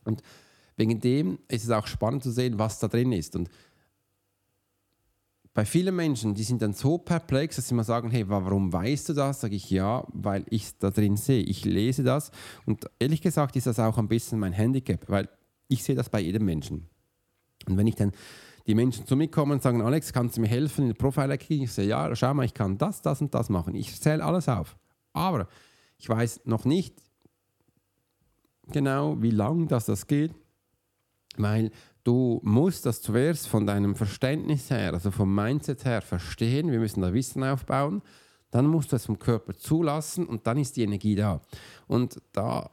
Und 0.05 0.21
wegen 0.77 1.01
dem 1.01 1.39
ist 1.49 1.65
es 1.65 1.69
auch 1.71 1.87
spannend 1.87 2.23
zu 2.23 2.31
sehen, 2.31 2.57
was 2.57 2.79
da 2.79 2.87
drin 2.87 3.11
ist. 3.11 3.35
Und 3.35 3.49
bei 5.53 5.65
vielen 5.65 5.95
Menschen, 5.95 6.33
die 6.33 6.43
sind 6.43 6.61
dann 6.61 6.73
so 6.73 6.97
perplex, 6.97 7.57
dass 7.57 7.67
sie 7.67 7.75
mal 7.75 7.83
sagen, 7.83 8.09
hey, 8.09 8.27
warum 8.27 8.73
weißt 8.73 9.09
du 9.09 9.13
das? 9.13 9.41
Sage 9.41 9.55
ich, 9.55 9.69
ja, 9.69 10.03
weil 10.11 10.45
ich 10.49 10.63
es 10.63 10.77
da 10.77 10.89
drin 10.89 11.15
sehe. 11.15 11.43
Ich 11.43 11.63
lese 11.63 12.03
das 12.03 12.31
und 12.65 12.89
ehrlich 12.99 13.21
gesagt 13.21 13.55
ist 13.55 13.67
das 13.67 13.79
auch 13.79 13.97
ein 13.97 14.07
bisschen 14.07 14.39
mein 14.39 14.53
Handicap, 14.53 15.07
weil 15.09 15.29
ich 15.67 15.83
sehe 15.83 15.95
das 15.95 16.09
bei 16.09 16.19
jedem 16.19 16.45
Menschen. 16.45 16.89
Und 17.67 17.77
wenn 17.77 17.87
ich 17.87 17.95
dann 17.95 18.11
die 18.67 18.75
Menschen 18.75 19.05
zu 19.05 19.15
mir 19.15 19.27
kommen 19.27 19.53
und 19.53 19.61
sagen, 19.61 19.81
Alex, 19.81 20.13
kannst 20.13 20.37
du 20.37 20.41
mir 20.41 20.47
helfen 20.47 20.83
in 20.83 20.87
der 20.89 20.95
Profilecke? 20.95 21.53
Ich 21.53 21.71
sage, 21.71 21.87
ja, 21.87 22.15
schau 22.15 22.33
mal, 22.33 22.45
ich 22.45 22.53
kann 22.53 22.77
das, 22.77 23.01
das 23.01 23.21
und 23.21 23.33
das 23.33 23.49
machen. 23.49 23.75
Ich 23.75 23.99
zähle 23.99 24.23
alles 24.23 24.47
auf. 24.47 24.77
Aber 25.11 25.47
ich 25.97 26.07
weiß 26.07 26.41
noch 26.45 26.65
nicht 26.65 26.95
genau, 28.67 29.21
wie 29.21 29.31
lange 29.31 29.67
das, 29.67 29.85
das 29.85 30.07
geht, 30.07 30.33
weil 31.37 31.71
du 32.03 32.39
musst 32.43 32.85
das 32.85 33.01
zuerst 33.01 33.47
von 33.47 33.65
deinem 33.65 33.95
Verständnis 33.95 34.69
her, 34.69 34.93
also 34.93 35.11
vom 35.11 35.33
Mindset 35.33 35.85
her 35.85 36.01
verstehen. 36.01 36.71
Wir 36.71 36.79
müssen 36.79 37.01
da 37.01 37.13
Wissen 37.13 37.43
aufbauen. 37.43 38.01
Dann 38.51 38.67
musst 38.67 38.91
du 38.91 38.97
es 38.97 39.07
vom 39.07 39.17
Körper 39.17 39.55
zulassen 39.55 40.27
und 40.27 40.45
dann 40.45 40.59
ist 40.59 40.77
die 40.77 40.83
Energie 40.83 41.15
da. 41.15 41.41
Und 41.87 42.21
da 42.33 42.69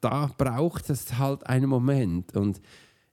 da 0.00 0.30
braucht 0.36 0.90
es 0.90 1.18
halt 1.18 1.46
einen 1.46 1.68
Moment. 1.68 2.36
Und 2.36 2.60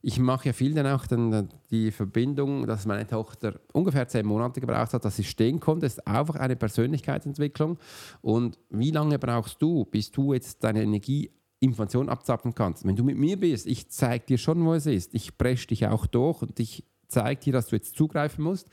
ich 0.02 0.20
mache 0.20 0.48
ja 0.48 0.54
viel 0.54 0.74
dann 0.74 0.88
auch 0.88 1.08
dann 1.08 1.50
die 1.72 1.92
Verbindung, 1.92 2.68
dass 2.68 2.86
meine 2.86 3.08
Tochter 3.08 3.60
ungefähr 3.74 4.08
zehn 4.08 4.26
Monate 4.26 4.62
gebraucht 4.62 4.94
hat, 4.94 5.04
dass 5.06 5.16
sie 5.16 5.24
stehen 5.24 5.60
konnte. 5.60 5.86
Das 5.86 5.94
ist 5.94 6.08
einfach 6.08 6.36
eine 6.36 6.56
Persönlichkeitsentwicklung. 6.56 7.78
Und 8.22 8.58
wie 8.70 8.92
lange 8.92 9.20
brauchst 9.20 9.62
du, 9.62 9.86
bis 9.86 10.12
du 10.12 10.34
jetzt 10.34 10.64
deine 10.64 10.84
Energie 10.84 11.32
Information 11.60 12.10
abzapfen 12.10 12.54
kannst. 12.54 12.86
Wenn 12.86 12.96
du 12.96 13.04
mit 13.04 13.18
mir 13.18 13.40
bist, 13.40 13.66
ich 13.66 13.90
zeige 13.90 14.26
dir 14.26 14.38
schon, 14.38 14.64
wo 14.64 14.74
es 14.74 14.86
ist. 14.86 15.16
Ich 15.16 15.38
presche 15.38 15.68
dich 15.68 15.88
auch 15.88 16.06
durch 16.06 16.42
und 16.42 16.60
ich 16.60 16.86
zeige 17.08 17.42
dir, 17.42 17.54
dass 17.54 17.68
du 17.68 17.76
jetzt 17.76 17.96
zugreifen 17.96 18.44
musst. 18.44 18.70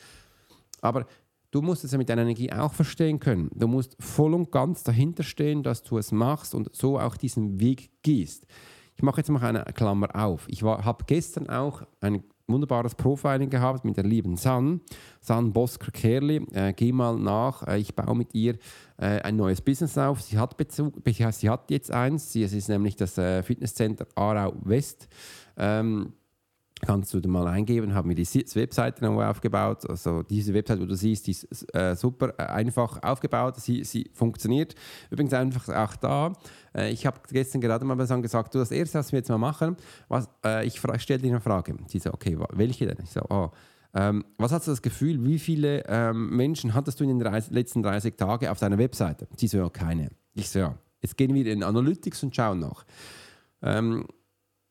Aber 0.83 1.07
Du 1.55 1.63
musst 1.63 1.85
es 1.85 1.93
ja 1.93 1.99
mit 1.99 2.09
deiner 2.09 2.23
Energie 2.23 2.51
auch 2.53 2.73
verstehen 2.73 3.21
können. 3.21 3.49
Du 3.55 3.69
musst 3.69 3.97
voll 4.01 4.35
und 4.35 4.51
ganz 4.51 4.83
dahinter 4.83 5.23
stehen, 5.23 5.63
dass 5.63 5.85
du 5.85 5.99
es 5.99 6.11
machst 6.11 6.53
und 6.53 6.75
so 6.75 6.99
auch 6.99 7.17
diesen 7.17 7.61
Weg 7.61 7.93
gehst. 8.03 8.45
Ich 8.97 9.05
mache 9.05 9.19
jetzt 9.19 9.31
mal 9.31 9.41
eine 9.41 9.63
Klammer 9.73 10.09
auf. 10.17 10.49
Ich 10.49 10.65
habe 10.65 11.05
gestern 11.07 11.49
auch 11.49 11.83
ein 12.01 12.25
wunderbares 12.49 12.97
Profiling 12.97 13.51
gehabt 13.51 13.85
mit 13.85 13.97
der 13.97 14.03
lieben 14.03 14.37
San, 14.37 14.81
San 15.21 15.53
Bosker 15.53 15.93
Kerli. 15.93 16.45
Äh, 16.51 16.73
geh 16.73 16.91
mal 16.91 17.17
nach, 17.21 17.65
äh, 17.69 17.79
ich 17.79 17.95
baue 17.95 18.17
mit 18.17 18.35
ihr 18.35 18.59
äh, 18.97 19.21
ein 19.21 19.37
neues 19.37 19.61
Business 19.61 19.97
auf. 19.97 20.23
Sie 20.23 20.37
hat, 20.37 20.57
Bezug, 20.57 20.95
sie 21.07 21.49
hat 21.49 21.71
jetzt 21.71 21.93
eins, 21.93 22.33
sie, 22.33 22.43
es 22.43 22.53
ist 22.53 22.69
nämlich 22.69 22.97
das 22.97 23.17
äh, 23.17 23.45
Fitnesscenter 23.45 24.09
Aarau 24.17 24.55
West. 24.65 25.07
Ähm, 25.57 26.15
kannst 26.81 27.15
du 27.15 27.21
da 27.21 27.29
mal 27.29 27.47
eingeben, 27.47 27.95
haben 27.95 28.09
wir 28.09 28.17
die 28.17 28.27
Webseite 28.55 29.05
neu 29.05 29.25
aufgebaut. 29.25 29.89
Also 29.89 30.23
diese 30.23 30.55
Webseite, 30.55 30.83
wo 30.83 30.87
du 30.87 30.97
siehst, 30.97 31.27
die 31.27 31.31
ist 31.31 31.75
äh, 31.75 31.95
super 31.95 32.35
äh, 32.39 32.43
einfach 32.45 33.03
aufgebaut, 33.03 33.57
sie, 33.57 33.85
sie 33.85 34.11
funktioniert. 34.13 34.75
Übrigens 35.11 35.33
einfach 35.33 35.69
auch 35.69 35.97
da, 35.97 36.33
äh, 36.75 36.91
ich 36.91 37.07
habe 37.07 37.21
gestern 37.31 37.61
gerade 37.61 37.85
mal 37.85 37.97
gesagt, 37.97 38.55
du 38.55 38.59
das 38.59 38.71
erste, 38.71 38.99
was 38.99 39.13
wir 39.13 39.19
jetzt 39.19 39.29
mal 39.29 39.39
machen, 39.39 39.77
was, 40.09 40.29
äh, 40.45 40.67
ich 40.67 40.81
stelle 40.99 41.21
dir 41.21 41.31
eine 41.31 41.41
Frage. 41.41 41.77
Sie 41.87 41.99
so, 41.99 42.13
okay, 42.13 42.39
welche 42.53 42.87
denn? 42.87 42.99
Ich 43.03 43.11
so, 43.11 43.23
oh, 43.29 43.51
ähm, 43.95 44.25
was 44.39 44.51
hast 44.51 44.67
du 44.67 44.73
das 44.73 44.83
Gefühl, 44.83 45.25
wie 45.25 45.39
viele 45.39 45.85
ähm, 45.87 46.37
Menschen 46.37 46.75
hattest 46.75 46.99
du 46.99 47.05
in 47.05 47.11
den 47.11 47.21
30, 47.21 47.53
letzten 47.53 47.83
30 47.83 48.17
Tagen 48.17 48.49
auf 48.49 48.59
deiner 48.59 48.79
Webseite? 48.79 49.29
Sie 49.37 49.47
so, 49.47 49.59
ja, 49.59 49.69
keine. 49.69 50.11
Ich 50.35 50.51
so, 50.51 50.59
ja. 50.59 50.79
Jetzt 51.01 51.17
gehen 51.17 51.35
wir 51.35 51.47
in 51.47 51.63
Analytics 51.63 52.23
und 52.23 52.35
schauen 52.35 52.61
noch. 52.61 52.85
Ähm, 53.63 54.07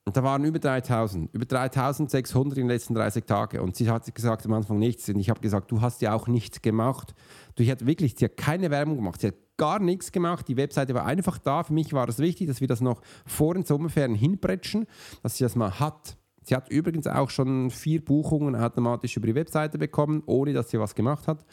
und 0.05 0.17
da 0.17 0.23
waren 0.23 0.43
über 0.43 0.59
3000, 0.59 1.33
über 1.33 1.45
3600 1.45 2.57
in 2.57 2.65
den 2.65 2.69
letzten 2.69 2.93
30 2.93 3.25
Tagen. 3.25 3.61
Und 3.61 3.77
sie 3.77 3.89
hat 3.89 4.13
gesagt 4.13 4.45
am 4.45 4.53
Anfang 4.53 4.77
nichts. 4.77 5.07
Und 5.07 5.17
ich 5.19 5.29
habe 5.29 5.39
gesagt, 5.39 5.71
du 5.71 5.79
hast 5.79 6.01
ja 6.01 6.13
auch 6.13 6.27
nichts 6.27 6.61
gemacht. 6.61 7.15
Du, 7.55 7.63
hat 7.65 7.85
wirklich, 7.85 8.15
sie 8.17 8.25
hat 8.25 8.35
keine 8.35 8.69
Werbung 8.69 8.97
gemacht. 8.97 9.21
Sie 9.21 9.27
hat 9.27 9.35
gar 9.55 9.79
nichts 9.79 10.11
gemacht. 10.11 10.45
Die 10.49 10.57
Webseite 10.57 10.93
war 10.93 11.05
einfach 11.05 11.37
da. 11.37 11.63
Für 11.63 11.71
mich 11.71 11.93
war 11.93 12.09
es 12.09 12.19
wichtig, 12.19 12.47
dass 12.47 12.59
wir 12.59 12.67
das 12.67 12.81
noch 12.81 13.01
vor 13.25 13.53
den 13.53 13.63
Sommerferien 13.63 14.15
hinbretschen, 14.15 14.87
dass 15.21 15.37
sie 15.37 15.45
das 15.45 15.55
mal 15.55 15.79
hat. 15.79 16.17
Sie 16.41 16.53
hat 16.53 16.69
übrigens 16.69 17.07
auch 17.07 17.29
schon 17.29 17.69
vier 17.69 18.03
Buchungen 18.03 18.57
automatisch 18.57 19.15
über 19.15 19.27
die 19.27 19.35
Webseite 19.35 19.77
bekommen, 19.77 20.21
ohne 20.25 20.51
dass 20.51 20.69
sie 20.69 20.79
was 20.81 20.95
gemacht 20.95 21.29
hat. 21.29 21.45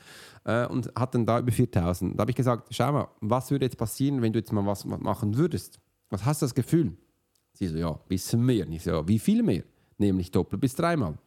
Äh, 0.42 0.66
und 0.66 0.90
hat 0.96 1.14
dann 1.14 1.24
da 1.24 1.38
über 1.38 1.52
4000. 1.52 2.18
Da 2.18 2.22
habe 2.22 2.32
ich 2.32 2.36
gesagt, 2.36 2.66
schau 2.72 2.90
mal, 2.90 3.08
was 3.20 3.52
würde 3.52 3.66
jetzt 3.66 3.78
passieren, 3.78 4.22
wenn 4.22 4.32
du 4.32 4.40
jetzt 4.40 4.52
mal 4.52 4.66
was 4.66 4.84
machen 4.84 5.36
würdest? 5.36 5.78
Was 6.08 6.24
hast 6.24 6.42
du 6.42 6.46
das 6.46 6.54
Gefühl? 6.56 6.96
Sie 7.52 7.66
so, 7.66 7.76
ja, 7.76 7.90
ein 7.90 7.98
bisschen 8.08 8.44
mehr. 8.44 8.68
Ich 8.68 8.82
so, 8.82 8.90
ja, 8.90 9.08
wie 9.08 9.18
viel 9.18 9.42
mehr? 9.42 9.64
Nämlich 9.98 10.30
doppelt 10.30 10.60
bis 10.60 10.74
dreimal. 10.74 11.18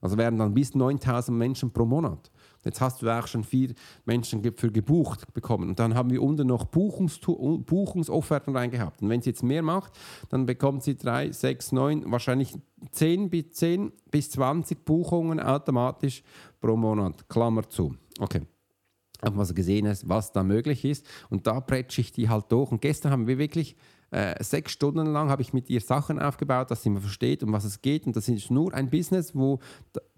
Also 0.00 0.16
wären 0.16 0.38
dann 0.38 0.54
bis 0.54 0.74
9000 0.74 1.36
Menschen 1.36 1.70
pro 1.70 1.84
Monat. 1.84 2.30
Jetzt 2.64 2.80
hast 2.80 3.00
du 3.00 3.08
auch 3.08 3.26
schon 3.26 3.44
vier 3.44 3.74
Menschen 4.04 4.42
für 4.42 4.70
gebucht 4.70 5.32
bekommen. 5.32 5.70
Und 5.70 5.78
dann 5.78 5.94
haben 5.94 6.10
wir 6.10 6.22
unten 6.22 6.46
noch 6.46 6.66
Buchungs 6.66 7.18
Buchungsofferten 7.18 8.54
reingehabt. 8.54 9.02
Und 9.02 9.08
wenn 9.08 9.22
sie 9.22 9.30
jetzt 9.30 9.42
mehr 9.42 9.62
macht, 9.62 9.98
dann 10.28 10.46
bekommt 10.46 10.82
sie 10.82 10.96
drei, 10.96 11.32
sechs, 11.32 11.72
neun, 11.72 12.10
wahrscheinlich 12.10 12.54
10 12.92 13.30
bis, 13.30 13.52
10 13.52 13.92
bis 14.10 14.30
20 14.30 14.84
Buchungen 14.84 15.40
automatisch 15.40 16.22
pro 16.60 16.76
Monat. 16.76 17.28
Klammer 17.28 17.68
zu. 17.68 17.94
Okay. 18.18 18.42
Auch 19.22 19.36
was 19.36 19.54
gesehen 19.54 19.86
was 20.04 20.32
da 20.32 20.42
möglich 20.42 20.84
ist. 20.84 21.06
Und 21.28 21.46
da 21.46 21.60
pretsche 21.60 22.00
ich 22.00 22.12
die 22.12 22.28
halt 22.28 22.50
durch. 22.52 22.72
Und 22.72 22.80
gestern 22.80 23.12
haben 23.12 23.26
wir 23.26 23.38
wirklich 23.38 23.76
äh, 24.10 24.42
sechs 24.42 24.72
Stunden 24.72 25.06
lang 25.06 25.30
habe 25.30 25.42
ich 25.42 25.52
mit 25.52 25.70
ihr 25.70 25.80
Sachen 25.80 26.18
aufgebaut, 26.18 26.70
dass 26.70 26.82
sie 26.82 26.90
mal 26.90 27.00
versteht, 27.00 27.42
um 27.42 27.52
was 27.52 27.64
es 27.64 27.80
geht. 27.80 28.06
Und 28.06 28.16
das 28.16 28.28
ist 28.28 28.50
nur 28.50 28.74
ein 28.74 28.90
Business, 28.90 29.34
wo 29.34 29.60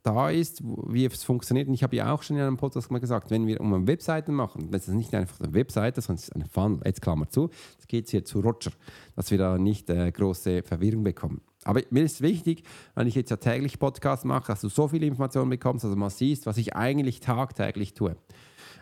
da 0.03 0.31
ist, 0.31 0.63
wie 0.63 1.05
es 1.05 1.25
funktioniert. 1.25 1.69
Und 1.69 1.75
ich 1.75 1.83
habe 1.83 1.97
ja 1.97 2.13
auch 2.13 2.23
schon 2.23 2.37
in 2.37 2.43
einem 2.43 2.57
Podcast 2.57 2.91
mal 2.91 2.99
gesagt, 2.99 3.31
wenn 3.31 3.47
wir 3.47 3.61
um 3.61 3.73
eine 3.73 3.87
Webseite 3.87 4.33
machen, 4.33 4.71
das 4.71 4.89
ist 4.89 4.95
nicht 4.95 5.15
einfach 5.15 5.41
eine 5.41 5.55
Webseite, 5.55 6.01
sondern 6.01 6.19
es 6.19 6.25
ist 6.25 6.35
eine 6.35 6.47
Funnel, 6.47 6.81
jetzt 6.85 7.03
Klammer 7.03 7.29
zu, 7.29 7.51
jetzt 7.75 7.89
geht 7.89 8.07
es 8.07 8.11
hier 8.11 8.25
zu 8.25 8.41
Roger, 8.41 8.73
dass 9.15 9.31
wir 9.31 9.39
da 9.39 9.59
nicht 9.59 9.91
äh, 9.91 10.11
große 10.11 10.63
Verwirrung 10.63 11.05
bekommen. 11.05 11.41
Aber 11.65 11.81
mir 11.91 12.03
ist 12.03 12.23
wichtig, 12.23 12.65
wenn 12.95 13.07
ich 13.07 13.15
jetzt 13.15 13.31
ja 13.31 13.37
täglich 13.37 13.79
Podcast 13.79 14.25
mache, 14.25 14.49
dass 14.49 14.63
du 14.63 14.69
so 14.69 14.89
viele 14.89 15.07
Informationen 15.07 15.51
bekommst, 15.51 15.85
dass 15.85 15.93
du 15.93 15.97
mal 15.97 16.11
siehst, 16.11 16.47
was 16.47 16.57
ich 16.57 16.75
eigentlich 16.75 17.21
tagtäglich 17.21 17.95
tue. 17.95 18.17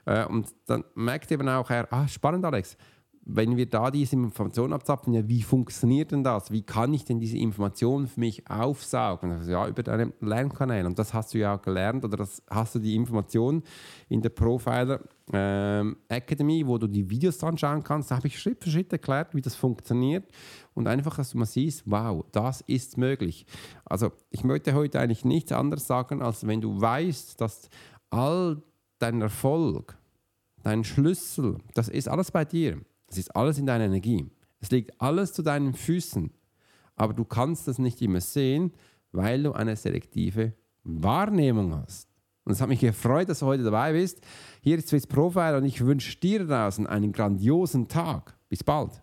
Äh, 0.07 0.25
und 0.27 0.49
dann 0.67 0.85
merkt 0.95 1.31
eben 1.31 1.49
auch 1.49 1.69
er, 1.69 1.93
ah, 1.93 2.09
spannend, 2.09 2.45
Alex, 2.45 2.79
wenn 3.23 3.57
wir 3.57 3.67
da 3.69 3.91
diese 3.91 4.17
Information 4.17 4.73
abzapfen, 4.73 5.13
ja, 5.13 5.29
wie 5.29 5.43
funktioniert 5.43 6.11
denn 6.11 6.25
das? 6.25 6.51
Wie 6.51 6.63
kann 6.63 6.95
ich 6.95 7.05
denn 7.05 7.21
diese 7.21 7.37
Information 7.37 8.07
für 8.07 8.19
mich 8.19 8.49
aufsaugen? 8.51 9.31
Also 9.33 9.53
ja, 9.53 9.69
über 9.69 9.83
deine 9.83 10.13
Lernkanäle. 10.21 10.87
Und 10.87 10.99
das 10.99 11.13
hast 11.13 11.35
du 11.35 11.39
ja 11.39 11.57
gelernt 11.57 12.05
oder 12.05 12.17
das 12.17 12.43
hast 12.49 12.75
du 12.75 12.79
die 12.79 12.97
Information 12.97 13.63
in 14.09 14.23
der 14.23 14.31
Profiler 14.31 15.01
ähm, 15.33 15.99
Academy, 16.09 16.67
wo 16.67 16.79
du 16.79 16.87
die 16.87 17.09
Videos 17.09 17.43
anschauen 17.45 17.85
kannst. 17.85 18.11
Da 18.11 18.17
habe 18.17 18.27
ich 18.27 18.39
Schritt 18.39 18.65
für 18.65 18.71
Schritt 18.71 18.93
erklärt, 18.93 19.35
wie 19.35 19.43
das 19.43 19.55
funktioniert. 19.55 20.27
Und 20.73 20.89
einfach, 20.89 21.17
dass 21.17 21.31
du 21.31 21.39
mal 21.39 21.47
siehst, 21.47 21.83
wow, 21.87 22.25
das 22.33 22.63
ist 22.63 22.97
möglich. 22.97 23.45
Also 23.85 24.13
ich 24.31 24.45
möchte 24.45 24.75
heute 24.75 24.99
eigentlich 24.99 25.27
nichts 25.27 25.53
anderes 25.53 25.87
sagen, 25.87 26.23
als 26.23 26.47
wenn 26.47 26.63
du 26.63 26.81
weißt, 26.81 27.39
dass 27.41 27.69
all 28.09 28.63
dein 28.99 29.21
Erfolg, 29.21 29.99
dein 30.63 30.85
Schlüssel, 30.85 31.59
das 31.75 31.89
ist 31.89 32.09
alles 32.09 32.31
bei 32.31 32.45
dir. 32.45 32.81
Es 33.11 33.19
ist 33.19 33.35
alles 33.35 33.59
in 33.59 33.67
deiner 33.67 33.85
Energie. 33.85 34.31
Es 34.61 34.71
liegt 34.71 35.01
alles 35.01 35.33
zu 35.33 35.43
deinen 35.43 35.75
Füßen. 35.75 36.31
Aber 36.95 37.13
du 37.13 37.25
kannst 37.25 37.67
das 37.67 37.79
nicht 37.79 38.01
immer 38.03 38.21
sehen, 38.21 38.73
weil 39.11 39.43
du 39.43 39.53
eine 39.53 39.75
selektive 39.75 40.55
Wahrnehmung 40.85 41.75
hast. 41.75 42.09
Und 42.45 42.53
es 42.53 42.61
hat 42.61 42.69
mich 42.69 42.81
gefreut, 42.81 43.29
dass 43.29 43.41
du 43.41 43.47
heute 43.47 43.65
dabei 43.65 43.93
bist. 43.93 44.21
Hier 44.61 44.79
ist 44.79 44.89
Swiss 44.89 45.07
Profile 45.07 45.57
und 45.57 45.65
ich 45.65 45.85
wünsche 45.85 46.19
dir 46.19 46.47
draußen 46.47 46.87
einen 46.87 47.13
grandiosen 47.13 47.89
Tag. 47.89 48.39
Bis 48.49 48.63
bald. 48.63 49.03